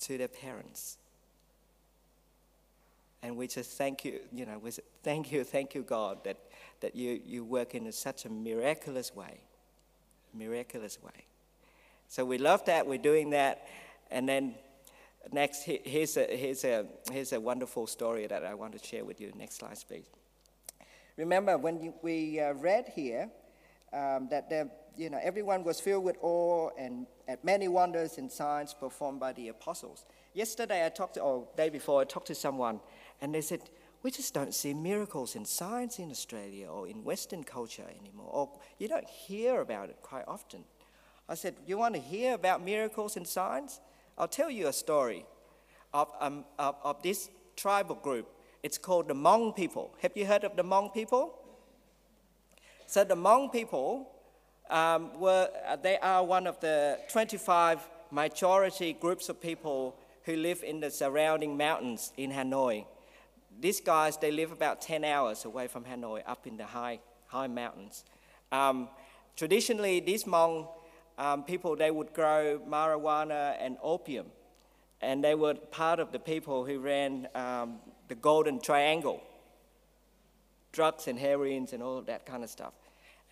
to 0.00 0.18
their 0.18 0.28
parents. 0.28 0.98
And 3.22 3.36
we 3.36 3.48
just 3.48 3.76
thank 3.76 4.04
you, 4.04 4.20
you 4.32 4.46
know, 4.46 4.58
we 4.58 4.70
say, 4.70 4.82
thank 5.02 5.32
you, 5.32 5.44
thank 5.44 5.74
you, 5.74 5.82
God, 5.82 6.22
that, 6.24 6.36
that 6.80 6.94
you, 6.94 7.20
you 7.24 7.44
work 7.44 7.74
in 7.74 7.90
such 7.92 8.24
a 8.24 8.28
miraculous 8.28 9.14
way. 9.14 9.40
Miraculous 10.34 11.02
way. 11.02 11.24
So 12.08 12.24
we 12.24 12.38
love 12.38 12.64
that, 12.66 12.86
we're 12.86 12.98
doing 12.98 13.30
that. 13.30 13.66
And 14.10 14.28
then 14.28 14.54
next, 15.32 15.64
here's 15.64 16.16
a, 16.16 16.24
here's 16.24 16.64
a, 16.64 16.86
here's 17.10 17.32
a 17.32 17.40
wonderful 17.40 17.86
story 17.86 18.26
that 18.26 18.44
I 18.44 18.54
want 18.54 18.80
to 18.80 18.86
share 18.86 19.04
with 19.04 19.20
you. 19.20 19.32
Next 19.36 19.56
slide, 19.56 19.76
please. 19.86 20.06
Remember, 21.16 21.58
when 21.58 21.82
you, 21.82 21.94
we 22.02 22.38
uh, 22.38 22.52
read 22.54 22.92
here 22.94 23.28
um, 23.92 24.28
that 24.30 24.50
you 24.96 25.10
know, 25.10 25.20
everyone 25.22 25.64
was 25.64 25.80
filled 25.80 26.04
with 26.04 26.16
awe 26.22 26.70
and 26.78 27.06
at 27.28 27.44
many 27.44 27.68
wonders 27.68 28.18
and 28.18 28.30
signs 28.30 28.74
performed 28.74 29.20
by 29.20 29.32
the 29.32 29.48
apostles. 29.48 30.04
Yesterday, 30.34 30.84
I 30.84 30.88
talked 30.88 31.14
to, 31.14 31.20
or 31.20 31.48
day 31.56 31.68
before, 31.68 32.00
I 32.00 32.04
talked 32.04 32.26
to 32.28 32.34
someone 32.34 32.80
and 33.20 33.34
they 33.34 33.40
said, 33.40 33.60
we 34.02 34.10
just 34.10 34.32
don't 34.32 34.54
see 34.54 34.74
miracles 34.74 35.34
and 35.34 35.46
signs 35.46 35.98
in 35.98 36.10
Australia 36.10 36.68
or 36.68 36.86
in 36.86 37.02
Western 37.02 37.42
culture 37.42 37.86
anymore, 38.00 38.30
or 38.30 38.50
you 38.78 38.88
don't 38.88 39.08
hear 39.08 39.60
about 39.60 39.88
it 39.88 39.96
quite 40.02 40.24
often. 40.28 40.64
I 41.28 41.34
said, 41.34 41.56
You 41.66 41.78
want 41.78 41.94
to 41.94 42.00
hear 42.00 42.34
about 42.34 42.64
miracles 42.64 43.16
and 43.16 43.26
signs? 43.26 43.80
I'll 44.16 44.28
tell 44.28 44.50
you 44.50 44.68
a 44.68 44.72
story 44.72 45.26
of, 45.92 46.10
um, 46.20 46.44
of, 46.58 46.76
of 46.82 47.02
this 47.02 47.28
tribal 47.56 47.96
group. 47.96 48.28
It's 48.62 48.78
called 48.78 49.08
the 49.08 49.14
Hmong 49.14 49.54
people. 49.54 49.94
Have 50.00 50.16
you 50.16 50.26
heard 50.26 50.44
of 50.44 50.56
the 50.56 50.62
Hmong 50.62 50.94
people? 50.94 51.34
So 52.88 53.04
the 53.04 53.14
Hmong 53.14 53.52
people 53.52 54.08
um, 54.70 55.20
were, 55.20 55.50
uh, 55.66 55.76
they 55.76 55.98
are 55.98 56.24
one 56.24 56.46
of 56.46 56.58
the 56.60 56.98
25 57.10 57.86
majority 58.10 58.94
groups 58.94 59.28
of 59.28 59.42
people 59.42 59.94
who 60.22 60.36
live 60.36 60.62
in 60.62 60.80
the 60.80 60.90
surrounding 60.90 61.54
mountains 61.54 62.14
in 62.16 62.32
Hanoi. 62.32 62.86
These 63.60 63.82
guys, 63.82 64.16
they 64.16 64.30
live 64.30 64.52
about 64.52 64.80
10 64.80 65.04
hours 65.04 65.44
away 65.44 65.66
from 65.66 65.84
Hanoi, 65.84 66.22
up 66.26 66.46
in 66.46 66.56
the 66.56 66.64
high, 66.64 67.00
high 67.26 67.46
mountains. 67.46 68.04
Um, 68.50 68.88
traditionally, 69.36 70.00
these 70.00 70.24
Hmong 70.24 70.66
um, 71.18 71.44
people, 71.44 71.76
they 71.76 71.90
would 71.90 72.14
grow 72.14 72.58
marijuana 72.66 73.54
and 73.60 73.76
opium. 73.82 74.28
And 75.02 75.22
they 75.22 75.34
were 75.34 75.52
part 75.52 76.00
of 76.00 76.10
the 76.10 76.18
people 76.18 76.64
who 76.64 76.78
ran 76.78 77.28
um, 77.34 77.80
the 78.08 78.14
Golden 78.14 78.58
Triangle 78.58 79.22
drugs 80.72 81.08
and 81.08 81.18
heroines 81.18 81.72
and 81.72 81.82
all 81.82 82.00
that 82.02 82.26
kind 82.26 82.44
of 82.44 82.50
stuff. 82.50 82.74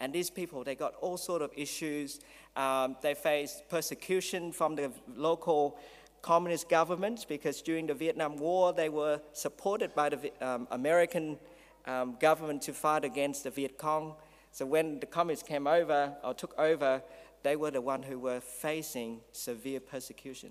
And 0.00 0.12
these 0.12 0.30
people, 0.30 0.62
they 0.62 0.74
got 0.74 0.94
all 1.00 1.16
sort 1.16 1.42
of 1.42 1.50
issues. 1.56 2.20
Um, 2.54 2.96
they 3.02 3.14
faced 3.14 3.68
persecution 3.68 4.52
from 4.52 4.76
the 4.76 4.90
local 5.14 5.78
communist 6.22 6.68
governments 6.68 7.24
because 7.24 7.62
during 7.62 7.86
the 7.86 7.94
Vietnam 7.94 8.36
War, 8.36 8.72
they 8.72 8.88
were 8.88 9.20
supported 9.32 9.94
by 9.94 10.10
the 10.10 10.46
um, 10.46 10.66
American 10.70 11.38
um, 11.86 12.16
government 12.20 12.62
to 12.62 12.72
fight 12.72 13.04
against 13.04 13.44
the 13.44 13.50
Viet 13.50 13.78
Cong. 13.78 14.14
So 14.52 14.66
when 14.66 15.00
the 15.00 15.06
communists 15.06 15.46
came 15.46 15.66
over 15.66 16.14
or 16.24 16.34
took 16.34 16.58
over, 16.58 17.02
they 17.42 17.56
were 17.56 17.70
the 17.70 17.80
one 17.80 18.02
who 18.02 18.18
were 18.18 18.40
facing 18.40 19.20
severe 19.32 19.80
persecution. 19.80 20.50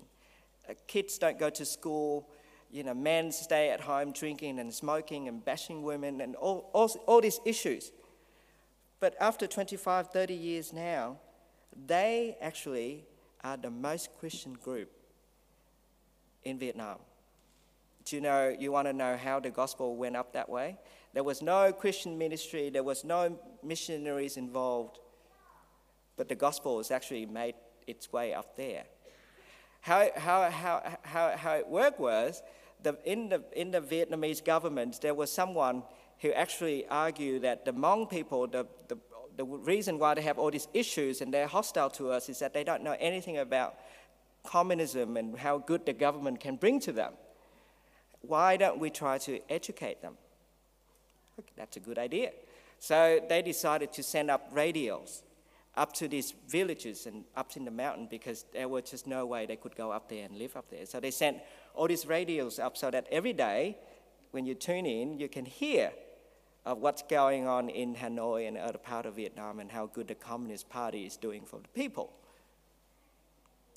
Uh, 0.68 0.74
kids 0.86 1.18
don't 1.18 1.38
go 1.38 1.50
to 1.50 1.64
school. 1.64 2.28
You 2.70 2.82
know, 2.84 2.94
men 2.94 3.32
stay 3.32 3.70
at 3.70 3.80
home 3.80 4.12
drinking 4.12 4.58
and 4.58 4.72
smoking 4.72 5.28
and 5.28 5.44
bashing 5.44 5.82
women 5.82 6.20
and 6.20 6.34
all, 6.36 6.70
all, 6.72 6.88
all 7.06 7.20
these 7.20 7.40
issues. 7.44 7.92
But 9.00 9.14
after 9.20 9.46
25, 9.46 10.08
30 10.08 10.34
years 10.34 10.72
now, 10.72 11.18
they 11.86 12.36
actually 12.40 13.04
are 13.44 13.56
the 13.56 13.70
most 13.70 14.08
Christian 14.18 14.54
group 14.54 14.90
in 16.44 16.58
Vietnam. 16.58 16.98
Do 18.04 18.16
you 18.16 18.22
know, 18.22 18.54
you 18.58 18.70
want 18.70 18.86
to 18.86 18.92
know 18.92 19.16
how 19.16 19.40
the 19.40 19.50
gospel 19.50 19.96
went 19.96 20.16
up 20.16 20.32
that 20.32 20.48
way? 20.48 20.78
There 21.12 21.24
was 21.24 21.42
no 21.42 21.72
Christian 21.72 22.16
ministry, 22.16 22.70
there 22.70 22.84
was 22.84 23.04
no 23.04 23.38
missionaries 23.62 24.36
involved, 24.36 24.98
but 26.16 26.28
the 26.28 26.34
gospel 26.34 26.78
has 26.78 26.90
actually 26.90 27.26
made 27.26 27.54
its 27.86 28.12
way 28.12 28.32
up 28.32 28.56
there. 28.56 28.84
How, 29.86 30.08
how, 30.16 30.50
how, 30.50 30.98
how, 31.02 31.36
how 31.36 31.52
it 31.52 31.68
worked 31.68 32.00
was 32.00 32.42
the, 32.82 32.98
in, 33.04 33.28
the, 33.28 33.44
in 33.52 33.70
the 33.70 33.80
Vietnamese 33.80 34.44
government, 34.44 35.00
there 35.00 35.14
was 35.14 35.30
someone 35.30 35.84
who 36.18 36.32
actually 36.32 36.88
argued 36.88 37.42
that 37.42 37.64
the 37.64 37.70
Hmong 37.72 38.10
people, 38.10 38.48
the, 38.48 38.66
the, 38.88 38.98
the 39.36 39.44
reason 39.44 40.00
why 40.00 40.14
they 40.14 40.22
have 40.22 40.40
all 40.40 40.50
these 40.50 40.66
issues 40.74 41.20
and 41.20 41.32
they're 41.32 41.46
hostile 41.46 41.88
to 41.90 42.10
us 42.10 42.28
is 42.28 42.40
that 42.40 42.52
they 42.52 42.64
don't 42.64 42.82
know 42.82 42.96
anything 42.98 43.38
about 43.38 43.76
communism 44.42 45.16
and 45.16 45.38
how 45.38 45.58
good 45.58 45.86
the 45.86 45.92
government 45.92 46.40
can 46.40 46.56
bring 46.56 46.80
to 46.80 46.90
them. 46.90 47.12
Why 48.22 48.56
don't 48.56 48.80
we 48.80 48.90
try 48.90 49.18
to 49.18 49.38
educate 49.48 50.02
them? 50.02 50.14
That's 51.56 51.76
a 51.76 51.80
good 51.80 51.96
idea. 51.96 52.32
So 52.80 53.20
they 53.28 53.40
decided 53.40 53.92
to 53.92 54.02
send 54.02 54.32
up 54.32 54.48
radios 54.50 55.22
up 55.76 55.92
to 55.92 56.08
these 56.08 56.32
villages 56.48 57.06
and 57.06 57.24
up 57.36 57.56
in 57.56 57.64
the 57.64 57.70
mountain 57.70 58.08
because 58.10 58.44
there 58.52 58.68
was 58.68 58.90
just 58.90 59.06
no 59.06 59.26
way 59.26 59.46
they 59.46 59.56
could 59.56 59.76
go 59.76 59.90
up 59.90 60.08
there 60.08 60.24
and 60.24 60.36
live 60.38 60.56
up 60.56 60.70
there. 60.70 60.86
So 60.86 61.00
they 61.00 61.10
sent 61.10 61.38
all 61.74 61.86
these 61.86 62.06
radios 62.06 62.58
up 62.58 62.76
so 62.76 62.90
that 62.90 63.06
every 63.10 63.32
day 63.32 63.76
when 64.30 64.46
you 64.46 64.54
tune 64.54 64.86
in, 64.86 65.18
you 65.18 65.28
can 65.28 65.44
hear 65.44 65.92
of 66.64 66.78
what's 66.78 67.02
going 67.02 67.46
on 67.46 67.68
in 67.68 67.94
Hanoi 67.94 68.48
and 68.48 68.56
other 68.56 68.78
part 68.78 69.06
of 69.06 69.14
Vietnam 69.14 69.60
and 69.60 69.70
how 69.70 69.86
good 69.86 70.08
the 70.08 70.14
Communist 70.14 70.68
Party 70.68 71.06
is 71.06 71.16
doing 71.16 71.42
for 71.44 71.60
the 71.60 71.68
people. 71.68 72.12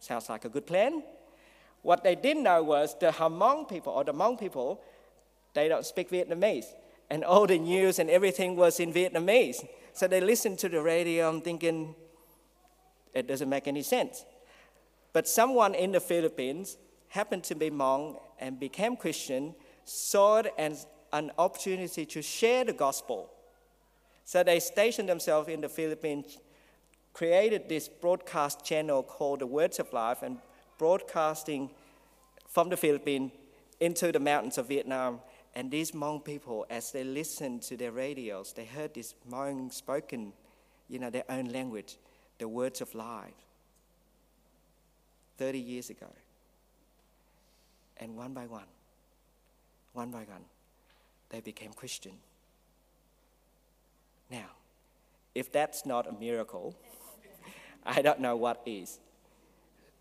Sounds 0.01 0.27
like 0.29 0.45
a 0.45 0.49
good 0.49 0.65
plan. 0.65 1.03
What 1.83 2.03
they 2.03 2.15
didn't 2.15 2.43
know 2.43 2.63
was 2.63 2.95
the 2.99 3.11
Hmong 3.11 3.69
people 3.69 3.93
or 3.93 4.03
the 4.03 4.13
Hmong 4.13 4.39
people, 4.39 4.81
they 5.53 5.67
don't 5.67 5.85
speak 5.85 6.09
Vietnamese. 6.09 6.65
And 7.09 7.23
all 7.23 7.45
the 7.45 7.57
news 7.57 7.99
and 7.99 8.09
everything 8.09 8.55
was 8.55 8.79
in 8.79 8.91
Vietnamese. 8.91 9.67
So 9.99 10.07
they 10.07 10.21
listened 10.21 10.59
to 10.59 10.69
the 10.69 10.81
radio 10.81 11.29
and 11.29 11.43
thinking, 11.43 11.93
it 13.13 13.27
doesn't 13.27 13.49
make 13.49 13.67
any 13.67 13.81
sense. 13.81 14.23
But 15.11 15.27
someone 15.27 15.75
in 15.75 15.91
the 15.91 15.99
Philippines 15.99 16.77
happened 17.09 17.43
to 17.43 17.55
be 17.55 17.69
Hmong 17.69 18.17
and 18.39 18.57
became 18.57 18.95
Christian, 18.95 19.53
saw 19.83 20.37
it 20.37 20.53
as 20.57 20.87
an 21.11 21.31
opportunity 21.37 22.05
to 22.05 22.21
share 22.21 22.63
the 22.63 22.71
gospel. 22.71 23.29
So 24.23 24.41
they 24.41 24.61
stationed 24.61 25.09
themselves 25.09 25.49
in 25.49 25.59
the 25.59 25.67
Philippines, 25.67 26.37
created 27.11 27.67
this 27.67 27.89
broadcast 27.89 28.63
channel 28.63 29.03
called 29.03 29.39
the 29.39 29.47
Words 29.47 29.79
of 29.79 29.91
Life, 29.91 30.23
and 30.23 30.37
broadcasting 30.77 31.71
from 32.47 32.69
the 32.69 32.77
Philippines 32.77 33.33
into 33.81 34.13
the 34.13 34.19
mountains 34.21 34.57
of 34.57 34.69
Vietnam. 34.69 35.19
And 35.59 35.69
these 35.69 35.91
Hmong 35.91 36.23
people, 36.23 36.65
as 36.69 36.93
they 36.93 37.03
listened 37.03 37.63
to 37.63 37.75
their 37.75 37.91
radios, 37.91 38.53
they 38.53 38.63
heard 38.63 38.93
this 38.93 39.13
Hmong 39.29 39.73
spoken, 39.73 40.31
you 40.87 40.99
know, 40.99 41.09
their 41.09 41.29
own 41.29 41.49
language, 41.49 41.97
the 42.37 42.47
words 42.47 42.79
of 42.79 42.95
life. 42.95 43.33
30 45.37 45.59
years 45.59 45.89
ago. 45.89 46.07
And 47.97 48.15
one 48.15 48.33
by 48.33 48.45
one, 48.47 48.69
one 49.91 50.11
by 50.11 50.19
one, 50.19 50.45
they 51.27 51.41
became 51.41 51.73
Christian. 51.73 52.13
Now, 54.31 54.51
if 55.35 55.51
that's 55.51 55.85
not 55.85 56.07
a 56.07 56.13
miracle, 56.13 56.73
I 57.85 58.01
don't 58.01 58.21
know 58.21 58.37
what 58.37 58.61
is. 58.65 58.97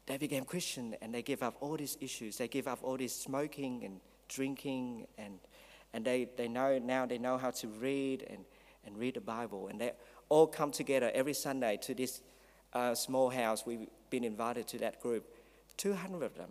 They 0.06 0.18
became 0.18 0.44
Christian 0.44 0.94
and 1.02 1.12
they 1.12 1.22
gave 1.22 1.42
up 1.42 1.56
all 1.58 1.76
these 1.76 1.98
issues. 2.00 2.36
They 2.38 2.46
gave 2.46 2.68
up 2.68 2.78
all 2.82 2.96
this 2.96 3.12
smoking 3.12 3.82
and 3.84 4.00
drinking 4.28 5.06
and, 5.16 5.38
and 5.92 6.04
they, 6.04 6.28
they 6.36 6.48
know 6.48 6.78
now 6.78 7.06
they 7.06 7.18
know 7.18 7.38
how 7.38 7.50
to 7.50 7.68
read 7.68 8.26
and, 8.28 8.44
and 8.84 8.98
read 8.98 9.14
the 9.14 9.20
Bible. 9.20 9.68
And 9.68 9.80
they 9.80 9.92
all 10.28 10.46
come 10.46 10.70
together 10.70 11.10
every 11.14 11.34
Sunday 11.34 11.78
to 11.82 11.94
this 11.94 12.20
uh, 12.72 12.94
small 12.94 13.30
house. 13.30 13.64
We've 13.64 13.88
been 14.10 14.24
invited 14.24 14.66
to 14.68 14.78
that 14.78 15.00
group. 15.00 15.26
200 15.76 16.22
of 16.22 16.36
them 16.36 16.50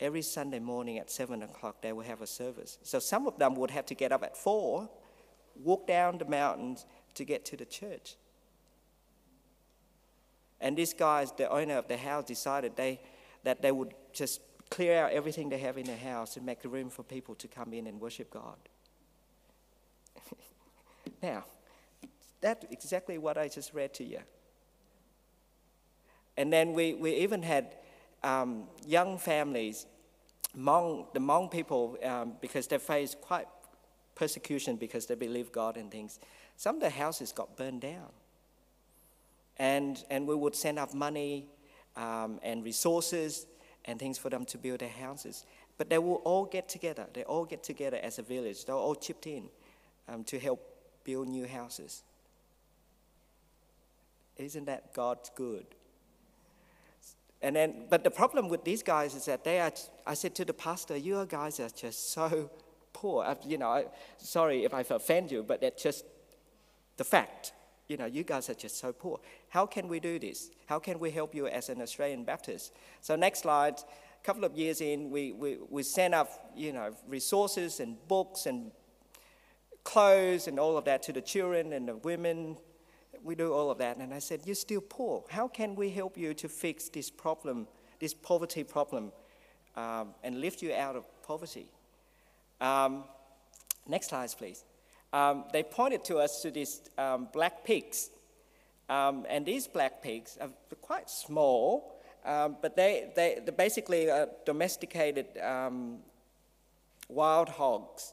every 0.00 0.22
Sunday 0.22 0.58
morning 0.58 0.98
at 0.98 1.10
7 1.10 1.42
o'clock, 1.42 1.80
they 1.80 1.92
will 1.92 2.04
have 2.04 2.22
a 2.22 2.26
service. 2.26 2.78
So 2.82 2.98
some 2.98 3.26
of 3.26 3.38
them 3.38 3.54
would 3.56 3.70
have 3.70 3.86
to 3.86 3.94
get 3.94 4.12
up 4.12 4.22
at 4.22 4.36
4, 4.36 4.88
walk 5.62 5.86
down 5.86 6.18
the 6.18 6.24
mountains 6.24 6.86
to 7.14 7.24
get 7.24 7.44
to 7.46 7.56
the 7.56 7.64
church. 7.64 8.16
And 10.60 10.76
these 10.76 10.94
guys, 10.94 11.32
the 11.32 11.50
owner 11.50 11.76
of 11.76 11.88
the 11.88 11.96
house, 11.96 12.24
decided 12.24 12.76
they, 12.76 13.00
that 13.44 13.62
they 13.62 13.72
would 13.72 13.94
just 14.12 14.40
clear 14.70 15.04
out 15.04 15.12
everything 15.12 15.48
they 15.48 15.58
have 15.58 15.78
in 15.78 15.86
their 15.86 15.96
house 15.96 16.36
and 16.36 16.44
make 16.44 16.62
the 16.62 16.68
room 16.68 16.90
for 16.90 17.02
people 17.02 17.34
to 17.36 17.48
come 17.48 17.72
in 17.72 17.86
and 17.86 18.00
worship 18.00 18.30
God. 18.30 18.56
now, 21.22 21.44
that's 22.40 22.64
exactly 22.70 23.18
what 23.18 23.38
I 23.38 23.48
just 23.48 23.72
read 23.74 23.94
to 23.94 24.04
you. 24.04 24.20
And 26.36 26.52
then 26.52 26.72
we, 26.72 26.94
we 26.94 27.14
even 27.16 27.42
had 27.42 27.76
um, 28.22 28.64
young 28.86 29.18
families, 29.18 29.86
Hmong, 30.56 31.12
the 31.14 31.20
Hmong 31.20 31.50
people, 31.50 31.96
um, 32.04 32.34
because 32.40 32.66
they 32.66 32.78
face 32.78 33.16
quite 33.20 33.46
persecution 34.14 34.76
because 34.76 35.06
they 35.06 35.14
believe 35.14 35.52
God 35.52 35.76
and 35.76 35.90
things, 35.90 36.18
some 36.56 36.76
of 36.76 36.80
the 36.80 36.90
houses 36.90 37.32
got 37.32 37.56
burned 37.56 37.82
down. 37.82 38.10
And, 39.58 40.02
and 40.10 40.26
we 40.26 40.34
would 40.34 40.54
send 40.54 40.78
up 40.78 40.92
money 40.92 41.46
um, 41.96 42.40
and 42.42 42.64
resources 42.64 43.46
and 43.86 43.98
things 43.98 44.18
for 44.18 44.30
them 44.30 44.44
to 44.46 44.58
build 44.58 44.80
their 44.80 44.88
houses. 44.88 45.44
But 45.78 45.90
they 45.90 45.98
will 45.98 46.22
all 46.24 46.44
get 46.44 46.68
together. 46.68 47.06
They 47.12 47.24
all 47.24 47.44
get 47.44 47.62
together 47.62 47.98
as 48.02 48.18
a 48.18 48.22
village. 48.22 48.64
They 48.64 48.72
all 48.72 48.94
chipped 48.94 49.26
in 49.26 49.48
um, 50.08 50.24
to 50.24 50.38
help 50.38 50.60
build 51.04 51.28
new 51.28 51.46
houses. 51.46 52.02
Isn't 54.36 54.66
that 54.66 54.92
God's 54.92 55.30
good? 55.34 55.66
And 57.42 57.54
then, 57.54 57.84
but 57.88 58.02
the 58.02 58.10
problem 58.10 58.48
with 58.48 58.64
these 58.64 58.82
guys 58.82 59.14
is 59.14 59.26
that 59.26 59.44
they 59.44 59.60
are, 59.60 59.72
I 60.06 60.14
said 60.14 60.34
to 60.36 60.44
the 60.44 60.54
pastor, 60.54 60.96
you 60.96 61.24
guys 61.28 61.60
are 61.60 61.68
just 61.68 62.12
so 62.12 62.50
poor. 62.92 63.24
I, 63.24 63.36
you 63.46 63.58
know, 63.58 63.68
I, 63.68 63.84
sorry 64.16 64.64
if 64.64 64.74
I 64.74 64.80
offend 64.80 65.30
you, 65.30 65.42
but 65.42 65.60
that's 65.60 65.82
just 65.82 66.04
the 66.96 67.04
fact. 67.04 67.52
You 67.88 67.96
know, 67.96 68.06
you 68.06 68.24
guys 68.24 68.50
are 68.50 68.54
just 68.54 68.78
so 68.78 68.92
poor. 68.92 69.20
How 69.48 69.66
can 69.66 69.88
we 69.88 70.00
do 70.00 70.18
this? 70.18 70.50
How 70.66 70.78
can 70.78 70.98
we 70.98 71.10
help 71.10 71.34
you 71.34 71.46
as 71.46 71.68
an 71.68 71.80
Australian 71.80 72.24
Baptist? 72.24 72.72
So 73.00 73.14
next 73.16 73.40
slide, 73.40 73.74
a 73.78 74.24
couple 74.24 74.44
of 74.44 74.56
years 74.56 74.80
in, 74.80 75.10
we, 75.10 75.32
we, 75.32 75.58
we 75.70 75.82
sent 75.82 76.14
up, 76.14 76.52
you 76.56 76.72
know, 76.72 76.94
resources 77.06 77.80
and 77.80 77.96
books 78.08 78.46
and 78.46 78.72
clothes 79.84 80.48
and 80.48 80.58
all 80.58 80.76
of 80.76 80.84
that 80.86 81.02
to 81.04 81.12
the 81.12 81.20
children 81.20 81.72
and 81.72 81.88
the 81.88 81.96
women 81.96 82.56
we 83.26 83.34
do 83.34 83.52
all 83.52 83.70
of 83.70 83.78
that. 83.78 83.96
And 83.96 84.14
I 84.14 84.20
said, 84.20 84.42
You're 84.44 84.54
still 84.54 84.80
poor. 84.80 85.24
How 85.28 85.48
can 85.48 85.74
we 85.74 85.90
help 85.90 86.16
you 86.16 86.32
to 86.34 86.48
fix 86.48 86.88
this 86.88 87.10
problem, 87.10 87.66
this 87.98 88.14
poverty 88.14 88.64
problem, 88.64 89.12
um, 89.76 90.14
and 90.22 90.40
lift 90.40 90.62
you 90.62 90.72
out 90.72 90.96
of 90.96 91.04
poverty? 91.22 91.66
Um, 92.60 93.04
next 93.86 94.08
slide, 94.08 94.30
please. 94.38 94.64
Um, 95.16 95.44
they 95.52 95.62
pointed 95.62 96.04
to 96.04 96.16
us 96.18 96.42
to 96.42 96.50
these 96.50 96.82
um, 96.98 97.28
black 97.32 97.64
pigs. 97.64 98.10
Um, 98.88 99.24
and 99.28 99.46
these 99.46 99.66
black 99.66 100.02
pigs 100.02 100.36
are 100.40 100.50
quite 100.82 101.08
small, 101.08 101.98
um, 102.24 102.56
but 102.60 102.76
they, 102.76 103.10
they, 103.16 103.38
they're 103.42 103.52
basically 103.66 104.10
uh, 104.10 104.26
domesticated 104.44 105.26
wild 107.08 107.48
hogs. 107.48 108.12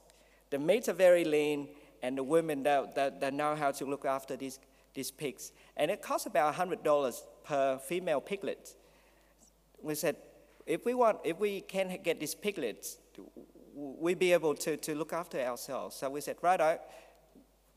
The 0.49 0.59
meats 0.59 0.87
are 0.87 0.93
very 0.93 1.25
lean, 1.25 1.67
and 2.01 2.17
the 2.17 2.23
women, 2.23 2.63
they, 2.63 2.83
they, 2.95 3.09
they 3.19 3.31
know 3.31 3.55
how 3.55 3.71
to 3.71 3.85
look 3.85 4.05
after 4.05 4.35
these 4.35 4.59
these 4.93 5.11
pigs. 5.11 5.51
And 5.75 5.91
it 5.91 6.01
costs 6.01 6.27
about 6.27 6.53
$100 6.55 7.21
per 7.43 7.79
female 7.79 8.21
piglet. 8.21 8.75
We 9.81 9.95
said, 9.95 10.15
if 10.65 10.85
we 10.85 10.93
want, 10.93 11.19
if 11.23 11.39
we 11.39 11.61
can 11.61 11.97
get 12.03 12.19
these 12.19 12.35
piglets, 12.35 12.97
we'd 13.73 14.19
be 14.19 14.33
able 14.33 14.55
to, 14.55 14.77
to 14.77 14.95
look 14.95 15.13
after 15.13 15.39
ourselves. 15.39 15.95
So 15.95 16.09
we 16.09 16.21
said, 16.21 16.37
right, 16.41 16.79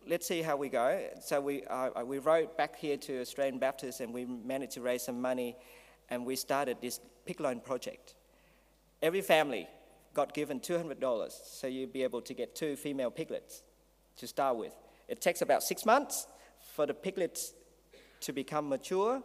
let's 0.07 0.27
see 0.27 0.43
how 0.43 0.57
we 0.57 0.69
go. 0.69 1.09
So 1.21 1.41
we, 1.41 1.65
uh, 1.65 2.05
we 2.05 2.19
wrote 2.19 2.57
back 2.57 2.77
here 2.77 2.97
to 2.99 3.21
Australian 3.21 3.59
Baptist 3.59 4.01
and 4.01 4.13
we 4.13 4.25
managed 4.25 4.73
to 4.73 4.81
raise 4.81 5.03
some 5.03 5.21
money 5.21 5.57
and 6.09 6.25
we 6.25 6.37
started 6.37 6.79
this 6.81 7.01
pig 7.25 7.41
loan 7.41 7.61
project. 7.61 8.15
Every 9.03 9.21
family 9.21 9.69
got 10.15 10.33
given 10.33 10.61
$200, 10.61 11.31
so 11.31 11.67
you'd 11.67 11.93
be 11.93 12.03
able 12.03 12.23
to 12.23 12.35
get 12.35 12.55
two 12.55 12.77
female 12.77 13.11
piglets 13.11 13.63
to 14.17 14.27
start 14.27 14.57
with. 14.57 14.73
It 15.09 15.21
takes 15.21 15.43
about 15.43 15.63
six 15.63 15.85
months 15.85 16.27
for 16.75 16.87
the 16.87 16.95
piglets 16.95 17.53
to 18.21 18.33
become 18.33 18.69
mature, 18.69 19.23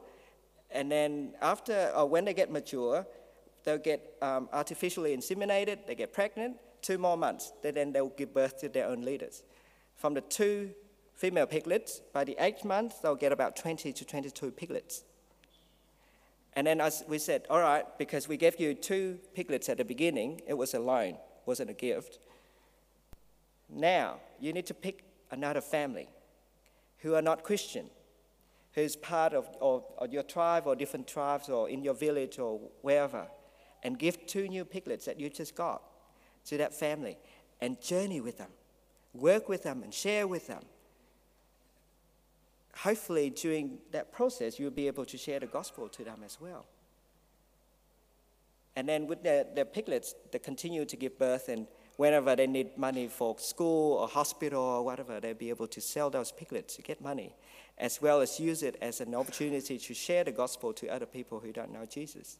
and 0.69 0.91
then 0.91 1.33
after, 1.41 1.91
or 1.95 2.07
when 2.07 2.25
they 2.25 2.33
get 2.33 2.51
mature, 2.51 3.05
they'll 3.63 3.77
get 3.77 4.15
um, 4.21 4.49
artificially 4.51 5.15
inseminated, 5.15 5.85
they 5.87 5.95
get 5.95 6.13
pregnant, 6.13 6.57
two 6.81 6.97
more 6.97 7.17
months, 7.17 7.53
then 7.61 7.91
they'll 7.91 8.09
give 8.09 8.33
birth 8.33 8.59
to 8.59 8.69
their 8.69 8.87
own 8.87 9.01
litters. 9.01 9.43
From 9.95 10.13
the 10.13 10.21
two 10.21 10.71
female 11.13 11.45
piglets, 11.45 12.01
by 12.13 12.23
the 12.23 12.35
eighth 12.39 12.65
month, 12.65 13.01
they'll 13.01 13.15
get 13.15 13.31
about 13.31 13.55
20 13.55 13.93
to 13.93 14.05
22 14.05 14.51
piglets. 14.51 15.03
And 16.53 16.67
then 16.67 16.81
as 16.81 17.03
we 17.07 17.17
said, 17.17 17.45
all 17.49 17.61
right, 17.61 17.85
because 17.97 18.27
we 18.27 18.37
gave 18.37 18.59
you 18.59 18.73
two 18.73 19.19
piglets 19.33 19.69
at 19.69 19.77
the 19.77 19.85
beginning, 19.85 20.41
it 20.47 20.57
was 20.57 20.73
a 20.73 20.79
loan, 20.79 21.17
wasn't 21.45 21.69
a 21.69 21.73
gift. 21.73 22.19
Now, 23.69 24.19
you 24.39 24.51
need 24.51 24.65
to 24.65 24.73
pick 24.73 25.03
another 25.29 25.61
family 25.61 26.09
who 26.97 27.15
are 27.15 27.21
not 27.21 27.43
Christian, 27.43 27.89
who's 28.73 28.95
part 28.95 29.33
of, 29.33 29.47
of, 29.61 29.85
of 29.97 30.11
your 30.11 30.23
tribe 30.23 30.63
or 30.65 30.75
different 30.75 31.07
tribes 31.07 31.47
or 31.47 31.69
in 31.69 31.83
your 31.83 31.93
village 31.93 32.37
or 32.37 32.59
wherever, 32.81 33.27
and 33.83 33.97
give 33.97 34.25
two 34.27 34.47
new 34.47 34.65
piglets 34.65 35.05
that 35.05 35.19
you 35.19 35.29
just 35.29 35.55
got 35.55 35.81
to 36.45 36.57
that 36.57 36.73
family 36.73 37.17
and 37.59 37.81
journey 37.81 38.21
with 38.21 38.37
them, 38.37 38.49
work 39.13 39.49
with 39.49 39.63
them, 39.63 39.83
and 39.83 39.93
share 39.93 40.27
with 40.27 40.47
them 40.47 40.63
hopefully 42.77 43.29
during 43.29 43.77
that 43.91 44.11
process, 44.11 44.59
you'll 44.59 44.71
be 44.71 44.87
able 44.87 45.05
to 45.05 45.17
share 45.17 45.39
the 45.39 45.45
gospel 45.45 45.87
to 45.89 46.03
them 46.03 46.21
as 46.25 46.39
well. 46.39 46.65
And 48.75 48.87
then 48.87 49.07
with 49.07 49.23
the, 49.23 49.47
the 49.53 49.65
piglets, 49.65 50.15
they 50.31 50.39
continue 50.39 50.85
to 50.85 50.95
give 50.95 51.19
birth, 51.19 51.49
and 51.49 51.67
whenever 51.97 52.35
they 52.35 52.47
need 52.47 52.77
money 52.77 53.07
for 53.07 53.37
school 53.37 53.97
or 53.97 54.07
hospital 54.07 54.63
or 54.63 54.83
whatever, 54.83 55.19
they'll 55.19 55.33
be 55.33 55.49
able 55.49 55.67
to 55.67 55.81
sell 55.81 56.09
those 56.09 56.31
piglets 56.31 56.75
to 56.77 56.81
get 56.81 57.01
money, 57.01 57.35
as 57.77 58.01
well 58.01 58.21
as 58.21 58.39
use 58.39 58.63
it 58.63 58.77
as 58.81 59.01
an 59.01 59.13
opportunity 59.13 59.77
to 59.77 59.93
share 59.93 60.23
the 60.23 60.31
gospel 60.31 60.71
to 60.73 60.87
other 60.87 61.05
people 61.05 61.39
who 61.39 61.51
don't 61.51 61.71
know 61.71 61.85
Jesus. 61.85 62.37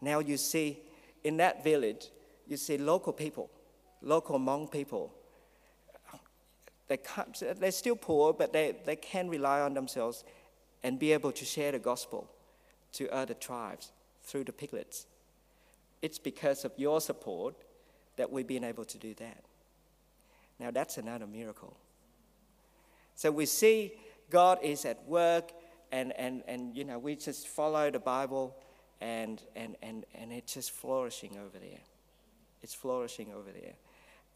Now 0.00 0.20
you 0.20 0.36
see, 0.36 0.80
in 1.24 1.36
that 1.38 1.64
village, 1.64 2.08
you 2.46 2.56
see 2.56 2.78
local 2.78 3.12
people, 3.12 3.50
local 4.00 4.38
Hmong 4.38 4.70
people 4.70 5.12
they 6.88 6.98
they're 7.58 7.70
still 7.70 7.96
poor, 7.96 8.32
but 8.32 8.52
they, 8.52 8.74
they 8.84 8.96
can 8.96 9.28
rely 9.28 9.60
on 9.60 9.74
themselves 9.74 10.24
and 10.82 10.98
be 10.98 11.12
able 11.12 11.32
to 11.32 11.44
share 11.44 11.72
the 11.72 11.78
gospel 11.78 12.30
to 12.92 13.08
other 13.14 13.34
tribes 13.34 13.92
through 14.22 14.44
the 14.44 14.52
piglets. 14.52 15.06
It's 16.00 16.18
because 16.18 16.64
of 16.64 16.72
your 16.76 17.00
support 17.00 17.54
that 18.16 18.30
we've 18.30 18.46
been 18.46 18.64
able 18.64 18.84
to 18.86 18.98
do 18.98 19.14
that. 19.14 19.44
Now, 20.58 20.70
that's 20.70 20.98
another 20.98 21.26
miracle. 21.26 21.76
So 23.14 23.30
we 23.30 23.46
see 23.46 23.92
God 24.30 24.58
is 24.62 24.84
at 24.84 25.04
work, 25.06 25.52
and, 25.92 26.12
and, 26.18 26.42
and 26.48 26.76
you 26.76 26.84
know, 26.84 26.98
we 26.98 27.16
just 27.16 27.48
follow 27.48 27.90
the 27.90 27.98
Bible, 27.98 28.56
and, 29.00 29.42
and, 29.54 29.76
and, 29.82 30.04
and 30.14 30.32
it's 30.32 30.54
just 30.54 30.70
flourishing 30.70 31.36
over 31.38 31.58
there. 31.58 31.80
It's 32.62 32.74
flourishing 32.74 33.32
over 33.32 33.50
there. 33.50 33.74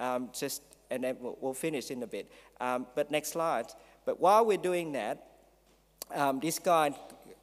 Um, 0.00 0.30
just 0.32 0.62
and 0.92 1.02
then 1.02 1.16
we'll, 1.20 1.38
we'll 1.40 1.54
finish 1.54 1.90
in 1.90 2.02
a 2.02 2.06
bit. 2.06 2.30
Um, 2.60 2.86
but 2.94 3.10
next 3.10 3.30
slide. 3.30 3.66
But 4.04 4.20
while 4.20 4.44
we're 4.44 4.58
doing 4.58 4.92
that, 4.92 5.26
um, 6.14 6.38
this 6.38 6.58
guy, 6.58 6.94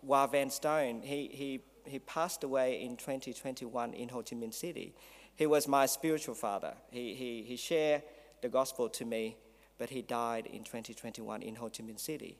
Wa 0.04 0.28
Van 0.28 0.50
Stone, 0.52 1.02
he, 1.02 1.30
he, 1.34 1.60
he 1.86 2.00
passed 2.00 2.44
away 2.44 2.84
in 2.84 2.96
2021 2.96 3.94
in 3.94 4.10
Ho 4.10 4.22
Chi 4.22 4.36
Minh 4.36 4.54
City. 4.54 4.94
He 5.36 5.48
was 5.48 5.68
my 5.68 5.88
spiritual 5.88 6.36
father. 6.36 6.74
He, 6.92 7.16
he, 7.16 7.44
he 7.44 7.56
shared 7.56 8.04
the 8.42 8.50
gospel 8.50 8.88
to 8.90 9.06
me, 9.06 9.38
but 9.80 9.90
he 9.90 10.04
died 10.04 10.46
in 10.46 10.64
2021 10.64 11.42
in 11.42 11.56
Ho 11.56 11.70
Chi 11.70 11.84
Minh 11.84 12.00
City. 12.00 12.38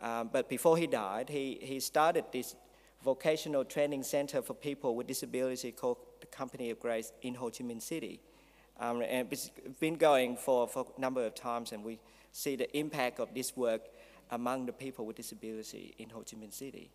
Um, 0.00 0.30
but 0.32 0.48
before 0.48 0.78
he 0.78 0.86
died, 0.86 1.28
he, 1.28 1.58
he 1.60 1.80
started 1.80 2.24
this 2.32 2.54
vocational 3.02 3.64
training 3.64 4.02
center 4.02 4.42
for 4.42 4.54
people 4.54 4.96
with 4.96 5.06
disability 5.06 5.72
called 5.72 5.98
the 6.20 6.26
Company 6.26 6.70
of 6.70 6.80
Grace 6.80 7.12
in 7.22 7.34
Ho 7.34 7.50
Chi 7.50 7.64
Minh 7.64 7.80
City. 7.80 8.20
Um, 8.80 9.02
and 9.02 9.28
it's 9.32 9.50
been 9.80 9.96
going 9.96 10.36
for, 10.36 10.68
for 10.68 10.86
a 10.96 11.00
number 11.00 11.24
of 11.24 11.34
times, 11.34 11.72
and 11.72 11.82
we 11.82 11.98
see 12.32 12.56
the 12.56 12.76
impact 12.76 13.18
of 13.18 13.34
this 13.34 13.56
work 13.56 13.82
among 14.30 14.66
the 14.66 14.72
people 14.72 15.06
with 15.06 15.16
disability 15.16 15.94
in 15.98 16.10
Ho 16.10 16.18
Chi 16.18 16.36
Minh 16.36 16.52
City. 16.52 16.90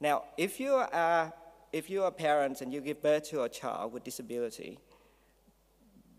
Now, 0.00 0.24
if 0.36 0.60
you 0.60 0.74
are, 0.74 1.32
if 1.72 1.88
you 1.88 2.04
are 2.04 2.10
parents 2.10 2.60
and 2.60 2.72
you 2.72 2.80
give 2.80 3.02
birth 3.02 3.30
to 3.30 3.42
a 3.42 3.48
child 3.48 3.92
with 3.92 4.04
disability, 4.04 4.78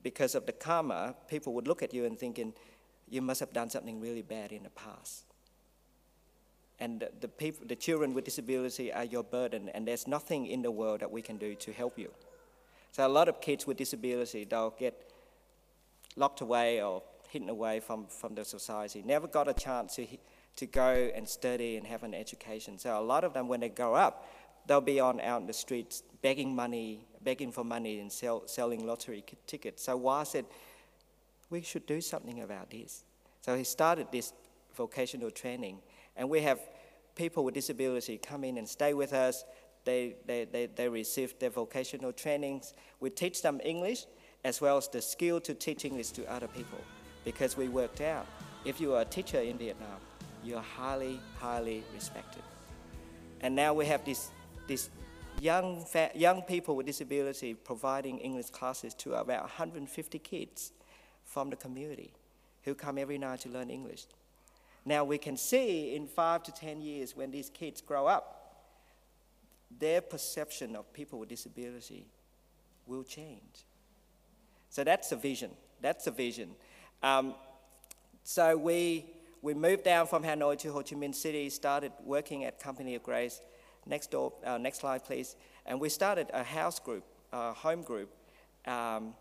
because 0.02 0.36
of 0.36 0.46
the 0.46 0.52
karma, 0.52 1.16
people 1.28 1.54
would 1.54 1.68
look 1.68 1.82
at 1.82 1.94
you 1.94 2.06
and 2.06 2.18
thinking, 2.18 2.54
you 3.10 3.22
must 3.22 3.40
have 3.40 3.54
done 3.54 3.70
something 3.70 4.00
really 4.00 4.22
bad 4.22 4.52
in 4.52 4.64
the 4.64 4.70
past. 4.70 5.24
And 6.80 7.08
the, 7.22 7.28
people, 7.28 7.66
the 7.68 7.76
children 7.76 8.14
with 8.14 8.26
disability 8.26 8.92
are 8.92 9.06
your 9.06 9.24
burden, 9.24 9.70
and 9.70 9.88
there's 9.88 10.08
nothing 10.08 10.48
in 10.48 10.62
the 10.62 10.72
world 10.72 11.00
that 11.00 11.12
we 11.12 11.22
can 11.22 11.38
do 11.38 11.56
to 11.56 11.72
help 11.72 11.98
you. 11.98 12.12
So 12.92 13.06
a 13.06 13.10
lot 13.10 13.28
of 13.28 13.40
kids 13.40 13.66
with 13.66 13.78
disability, 13.78 14.44
they'll 14.44 14.76
get 14.78 15.12
locked 16.16 16.42
away 16.42 16.82
or 16.82 17.02
hidden 17.30 17.50
away 17.50 17.80
from, 17.80 18.06
from 18.08 18.36
the 18.36 18.46
society, 18.46 19.04
never 19.06 19.28
got 19.28 19.48
a 19.48 19.54
chance 19.54 19.96
to, 19.96 20.08
to 20.56 20.66
go 20.66 21.12
and 21.14 21.28
study 21.28 21.76
and 21.78 21.86
have 21.86 22.04
an 22.04 22.14
education. 22.14 22.78
So 22.78 22.98
a 22.98 23.02
lot 23.02 23.24
of 23.24 23.34
them, 23.34 23.48
when 23.48 23.60
they 23.60 23.70
grow 23.70 23.94
up, 23.94 24.28
they'll 24.68 24.82
be 24.82 25.00
on 25.00 25.20
out 25.22 25.42
in 25.42 25.48
the 25.48 25.54
streets 25.54 26.04
begging 26.22 26.56
money, 26.56 27.06
begging 27.24 27.52
for 27.52 27.64
money 27.64 28.00
and 28.00 28.12
sell, 28.12 28.44
selling 28.48 28.86
lottery 28.86 29.24
tickets. 29.48 29.84
So 29.84 29.98
Wa 29.98 30.24
said, 30.24 30.46
we 31.50 31.62
should 31.62 31.86
do 31.86 32.02
something 32.02 32.42
about 32.42 32.70
this. 32.70 33.04
So 33.42 33.56
he 33.56 33.64
started 33.64 34.08
this 34.12 34.34
vocational 34.76 35.32
training, 35.32 35.80
and 36.16 36.30
we 36.30 36.42
have 36.42 36.60
people 37.16 37.44
with 37.44 37.54
disability 37.54 38.18
come 38.18 38.44
in 38.44 38.58
and 38.58 38.68
stay 38.68 38.94
with 38.94 39.14
us 39.14 39.46
they, 39.86 40.16
they, 40.26 40.46
they, 40.46 40.66
they 40.66 40.90
receive 40.90 41.38
their 41.40 41.52
vocational 41.52 42.12
trainings. 42.12 42.74
We 43.00 43.12
teach 43.12 43.42
them 43.42 43.62
English 43.64 44.06
as 44.44 44.60
well 44.60 44.78
as 44.78 44.88
the 44.88 45.02
skill 45.02 45.40
to 45.42 45.54
teach 45.54 45.86
English 45.86 46.10
to 46.12 46.32
other 46.32 46.48
people 46.48 46.80
because 47.24 47.56
we 47.56 47.70
worked 47.70 48.02
out 48.02 48.26
if 48.66 48.82
you 48.82 48.96
are 48.96 49.02
a 49.02 49.06
teacher 49.06 49.40
in 49.40 49.58
Vietnam, 49.58 50.00
you're 50.44 50.60
highly, 50.60 51.20
highly 51.40 51.84
respected. 51.94 52.42
And 53.42 53.56
now 53.56 53.76
we 53.76 53.86
have 53.86 54.04
this, 54.04 54.32
this 54.68 54.90
young, 55.40 55.86
young 56.16 56.42
people 56.42 56.76
with 56.76 56.88
disability 56.88 57.54
providing 57.54 58.18
English 58.18 58.50
classes 58.50 58.96
to 58.96 59.14
about 59.16 59.42
150 59.42 60.20
kids 60.20 60.72
from 61.24 61.52
the 61.52 61.56
community 61.56 62.12
who 62.64 62.74
come 62.74 62.98
every 62.98 63.20
night 63.20 63.42
to 63.42 63.50
learn 63.50 63.70
English. 63.70 64.08
Now 64.86 65.04
we 65.04 65.18
can 65.18 65.36
see 65.36 65.96
in 65.96 66.08
five 66.08 66.44
to 66.44 66.52
10 66.52 66.82
years 66.82 67.16
when 67.16 67.32
these 67.32 67.50
kids 67.50 67.82
grow 67.82 68.06
up, 68.06 68.64
their 69.80 70.00
perception 70.00 70.76
of 70.76 70.92
people 70.94 71.20
with 71.20 71.30
disability 71.30 72.06
will 72.86 73.04
change. 73.04 73.66
So 74.70 74.84
that's 74.84 75.12
a 75.12 75.16
vision. 75.16 75.52
That's 75.82 76.06
a 76.08 76.12
vision. 76.12 76.52
Um, 77.02 77.34
so 78.24 78.56
we, 78.58 79.06
we 79.42 79.54
moved 79.54 79.84
down 79.84 80.08
from 80.08 80.24
Hanoi 80.24 80.58
to 80.60 80.72
Ho 80.72 80.82
Chi 80.82 80.96
Minh 80.96 81.16
City, 81.16 81.50
started 81.50 81.92
working 82.04 82.46
at 82.46 82.60
Company 82.60 82.96
of 82.96 83.04
Grace. 83.04 83.42
Next 83.88 84.12
door, 84.12 84.34
uh, 84.46 84.58
next 84.58 84.80
slide, 84.80 85.04
please. 85.04 85.36
And 85.66 85.80
we 85.80 85.90
started 85.90 86.28
a 86.34 86.44
house 86.44 86.80
group, 86.80 87.04
a 87.32 87.54
home 87.54 87.82
group, 87.82 88.10
um, 88.66 89.14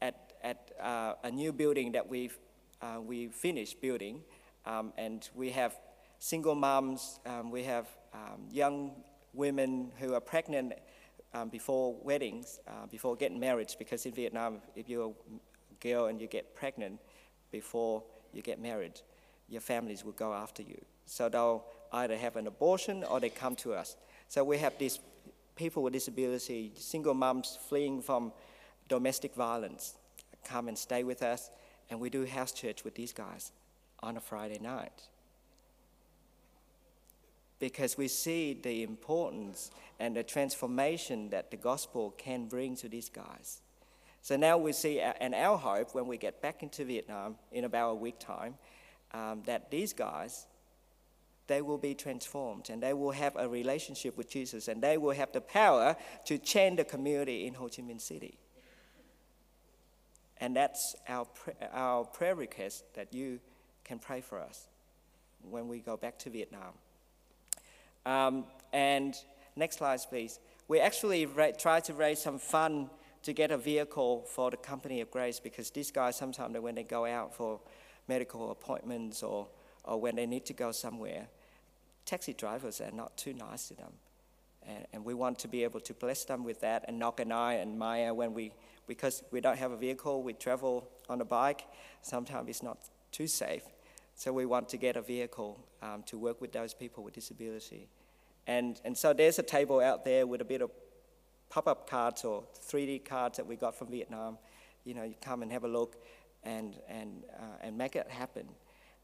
at, 0.00 0.32
at 0.42 0.70
uh, 0.80 1.14
a 1.22 1.30
new 1.30 1.52
building 1.52 1.92
that 1.92 2.08
we've 2.08 2.38
uh, 2.80 3.00
we 3.04 3.28
finished 3.28 3.80
building. 3.80 4.22
Um, 4.66 4.92
and 4.96 5.28
we 5.34 5.50
have 5.50 5.74
single 6.18 6.54
moms, 6.54 7.20
um, 7.26 7.50
we 7.50 7.62
have 7.64 7.86
um, 8.12 8.46
young 8.50 8.92
women 9.32 9.90
who 9.98 10.14
are 10.14 10.20
pregnant 10.20 10.74
um, 11.34 11.48
before 11.48 11.94
weddings, 12.02 12.58
uh, 12.66 12.86
before 12.90 13.16
getting 13.16 13.38
married, 13.38 13.74
because 13.78 14.04
in 14.06 14.12
Vietnam, 14.12 14.60
if 14.74 14.88
you're 14.88 15.10
a 15.10 15.74
girl 15.80 16.06
and 16.06 16.20
you 16.20 16.26
get 16.26 16.54
pregnant 16.54 16.98
before 17.50 18.02
you 18.32 18.42
get 18.42 18.60
married, 18.60 19.00
your 19.48 19.60
families 19.60 20.04
will 20.04 20.12
go 20.12 20.32
after 20.32 20.62
you. 20.62 20.78
So 21.06 21.28
they'll 21.28 21.64
either 21.92 22.16
have 22.16 22.36
an 22.36 22.46
abortion 22.46 23.04
or 23.04 23.20
they 23.20 23.30
come 23.30 23.56
to 23.56 23.74
us. 23.74 23.96
So 24.28 24.44
we 24.44 24.58
have 24.58 24.76
these 24.78 24.98
people 25.56 25.82
with 25.82 25.92
disability, 25.92 26.72
single 26.76 27.14
moms 27.14 27.58
fleeing 27.68 28.02
from 28.02 28.32
domestic 28.88 29.34
violence, 29.34 29.96
come 30.44 30.68
and 30.68 30.76
stay 30.76 31.04
with 31.04 31.22
us, 31.22 31.50
and 31.90 32.00
we 32.00 32.10
do 32.10 32.26
house 32.26 32.52
church 32.52 32.84
with 32.84 32.94
these 32.94 33.12
guys 33.12 33.52
on 34.00 34.16
a 34.16 34.20
Friday 34.20 34.58
night. 34.58 35.08
because 37.58 37.98
we 37.98 38.08
see 38.08 38.54
the 38.54 38.82
importance 38.82 39.70
and 39.98 40.14
the 40.14 40.22
transformation 40.22 41.30
that 41.30 41.50
the 41.50 41.56
gospel 41.56 42.14
can 42.16 42.46
bring 42.46 42.76
to 42.76 42.88
these 42.88 43.08
guys. 43.08 43.60
So 44.22 44.36
now 44.36 44.58
we 44.58 44.72
see, 44.72 45.00
and 45.00 45.34
our 45.34 45.56
hope 45.56 45.94
when 45.94 46.06
we 46.06 46.16
get 46.18 46.40
back 46.42 46.62
into 46.62 46.84
Vietnam 46.84 47.36
in 47.52 47.64
about 47.64 47.90
a 47.90 47.94
week 47.94 48.18
time, 48.18 48.54
um, 49.12 49.42
that 49.46 49.70
these 49.70 49.92
guys, 49.92 50.46
they 51.46 51.62
will 51.62 51.78
be 51.78 51.94
transformed 51.94 52.68
and 52.68 52.82
they 52.82 52.92
will 52.92 53.12
have 53.12 53.34
a 53.36 53.48
relationship 53.48 54.16
with 54.16 54.28
Jesus 54.28 54.68
and 54.68 54.82
they 54.82 54.98
will 54.98 55.14
have 55.14 55.32
the 55.32 55.40
power 55.40 55.96
to 56.26 56.38
change 56.38 56.76
the 56.76 56.84
community 56.84 57.46
in 57.46 57.54
Ho 57.54 57.68
Chi 57.68 57.82
Minh 57.82 58.00
City. 58.00 58.38
And 60.40 60.54
that's 60.54 60.94
our, 61.08 61.26
our 61.72 62.04
prayer 62.04 62.34
request 62.34 62.84
that 62.94 63.12
you 63.12 63.40
can 63.88 63.98
pray 63.98 64.20
for 64.20 64.38
us 64.38 64.68
when 65.42 65.66
we 65.66 65.78
go 65.78 65.96
back 65.96 66.18
to 66.18 66.30
Vietnam. 66.30 66.74
Um, 68.04 68.44
and 68.72 69.16
next 69.56 69.78
slide, 69.78 70.00
please. 70.08 70.38
We 70.68 70.78
actually 70.78 71.24
ra- 71.24 71.52
try 71.58 71.80
to 71.80 71.94
raise 71.94 72.20
some 72.20 72.38
fund 72.38 72.90
to 73.22 73.32
get 73.32 73.50
a 73.50 73.56
vehicle 73.56 74.24
for 74.28 74.50
the 74.50 74.58
Company 74.58 75.00
of 75.00 75.10
Grace 75.10 75.40
because 75.40 75.70
these 75.70 75.90
guys 75.90 76.16
sometimes 76.16 76.56
when 76.58 76.74
they 76.74 76.82
go 76.84 77.06
out 77.06 77.34
for 77.34 77.60
medical 78.06 78.50
appointments 78.50 79.22
or, 79.22 79.48
or 79.84 80.00
when 80.00 80.16
they 80.16 80.26
need 80.26 80.44
to 80.46 80.52
go 80.52 80.70
somewhere, 80.70 81.26
taxi 82.04 82.34
drivers 82.34 82.80
are 82.80 82.90
not 82.90 83.16
too 83.16 83.32
nice 83.32 83.68
to 83.68 83.74
them. 83.74 83.92
And, 84.66 84.86
and 84.92 85.04
we 85.04 85.14
want 85.14 85.38
to 85.40 85.48
be 85.48 85.64
able 85.64 85.80
to 85.80 85.94
bless 85.94 86.24
them 86.24 86.44
with 86.44 86.60
that. 86.60 86.84
And 86.88 86.98
Nok 86.98 87.20
and 87.20 87.32
I 87.32 87.54
and 87.54 87.78
Maya, 87.78 88.12
when 88.12 88.34
we, 88.34 88.52
because 88.86 89.22
we 89.30 89.40
don't 89.40 89.58
have 89.58 89.72
a 89.72 89.76
vehicle, 89.76 90.22
we 90.22 90.34
travel 90.34 90.88
on 91.08 91.20
a 91.22 91.24
bike, 91.24 91.64
sometimes 92.02 92.48
it's 92.50 92.62
not 92.62 92.78
too 93.12 93.26
safe. 93.26 93.62
So 94.18 94.32
we 94.32 94.46
want 94.46 94.68
to 94.70 94.76
get 94.76 94.96
a 94.96 95.00
vehicle 95.00 95.64
um, 95.80 96.02
to 96.06 96.18
work 96.18 96.40
with 96.40 96.50
those 96.50 96.74
people 96.74 97.04
with 97.04 97.14
disability. 97.14 97.86
And, 98.48 98.80
and 98.84 98.98
so 98.98 99.12
there's 99.12 99.38
a 99.38 99.44
table 99.44 99.78
out 99.78 100.04
there 100.04 100.26
with 100.26 100.40
a 100.40 100.44
bit 100.44 100.60
of 100.60 100.72
pop-up 101.50 101.88
cards 101.88 102.24
or 102.24 102.42
3D 102.68 103.04
cards 103.04 103.36
that 103.36 103.46
we 103.46 103.54
got 103.54 103.78
from 103.78 103.92
Vietnam. 103.92 104.36
You 104.84 104.94
know, 104.94 105.04
you 105.04 105.14
come 105.20 105.42
and 105.42 105.52
have 105.52 105.62
a 105.62 105.68
look 105.68 106.02
and, 106.42 106.74
and, 106.88 107.22
uh, 107.38 107.58
and 107.62 107.78
make 107.78 107.94
it 107.94 108.10
happen. 108.10 108.48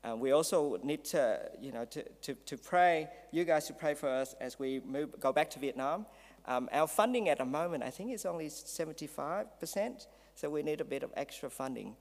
Uh, 0.03 0.17
we 0.17 0.33
also 0.33 0.81
need 0.83 1.05
to, 1.05 1.49
you 1.61 1.71
know, 1.71 1.85
to, 1.85 2.03
to, 2.23 2.35
to 2.35 2.57
pray, 2.57 3.09
you 3.31 3.45
guys 3.45 3.69
to 3.69 3.73
pray 3.73 3.95
for 3.95 4.09
us 4.09 4.35
as 4.41 4.59
we 4.59 4.81
move, 4.81 5.21
go 5.21 5.33
back 5.33 5.49
to 5.51 5.61
Vietnam. 5.61 6.07
Um, 6.45 6.69
our 6.73 6.89
funding 6.89 7.29
at 7.29 7.39
the 7.39 7.45
moment, 7.45 7.85
I 7.85 7.91
think, 7.91 8.13
is 8.13 8.27
only 8.27 8.49
75%, 8.49 10.07
so 10.35 10.51
we 10.51 10.65
need 10.65 10.81
a 10.81 10.85
bit 10.85 11.05
of 11.05 11.13
extra 11.17 11.49
funding 11.49 11.95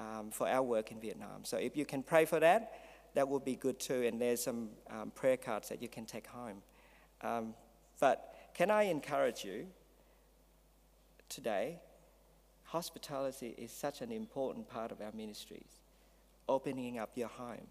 um, 0.00 0.30
for 0.30 0.48
our 0.48 0.62
work 0.62 0.90
in 0.90 1.00
Vietnam. 1.00 1.44
So 1.44 1.58
if 1.58 1.76
you 1.76 1.84
can 1.84 2.02
pray 2.02 2.24
for 2.24 2.40
that, 2.40 2.72
that 3.14 3.28
would 3.28 3.44
be 3.44 3.56
good 3.56 3.78
too. 3.78 4.02
And 4.06 4.20
there's 4.20 4.42
some 4.42 4.70
um, 4.88 5.10
prayer 5.14 5.36
cards 5.36 5.68
that 5.68 5.82
you 5.82 5.88
can 5.88 6.06
take 6.06 6.26
home. 6.26 6.62
Um, 7.22 7.54
but 8.00 8.34
can 8.54 8.70
I 8.70 8.84
encourage 8.84 9.44
you 9.44 9.66
today? 11.28 11.80
Hospitality 12.64 13.54
is 13.58 13.72
such 13.72 14.00
an 14.00 14.10
important 14.10 14.68
part 14.68 14.92
of 14.92 15.00
our 15.00 15.12
ministries. 15.12 15.80
Opening 16.48 16.98
up 16.98 17.10
your 17.14 17.28
home, 17.28 17.66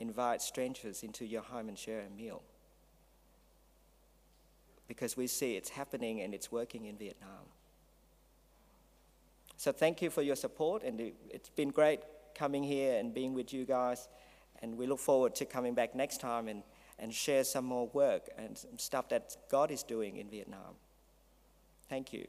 invite 0.00 0.40
strangers 0.42 1.02
into 1.02 1.24
your 1.24 1.42
home 1.42 1.68
and 1.68 1.78
share 1.78 2.00
a 2.00 2.10
meal. 2.16 2.42
Because 4.88 5.16
we 5.16 5.26
see 5.26 5.56
it's 5.56 5.70
happening 5.70 6.20
and 6.20 6.32
it's 6.34 6.50
working 6.50 6.86
in 6.86 6.96
Vietnam. 6.96 7.55
So 9.56 9.72
thank 9.72 10.02
you 10.02 10.10
for 10.10 10.22
your 10.22 10.36
support, 10.36 10.82
and 10.82 11.12
it's 11.30 11.48
been 11.48 11.70
great 11.70 12.00
coming 12.34 12.62
here 12.62 12.98
and 12.98 13.14
being 13.14 13.32
with 13.34 13.52
you 13.52 13.64
guys. 13.64 14.08
And 14.62 14.76
we 14.76 14.86
look 14.86 14.98
forward 14.98 15.34
to 15.36 15.44
coming 15.44 15.74
back 15.74 15.94
next 15.94 16.20
time 16.20 16.48
and, 16.48 16.62
and 16.98 17.12
share 17.12 17.44
some 17.44 17.64
more 17.64 17.88
work 17.88 18.28
and 18.38 18.58
stuff 18.76 19.08
that 19.10 19.36
God 19.50 19.70
is 19.70 19.82
doing 19.82 20.16
in 20.16 20.28
Vietnam. 20.28 20.74
Thank 21.88 22.12
you. 22.12 22.26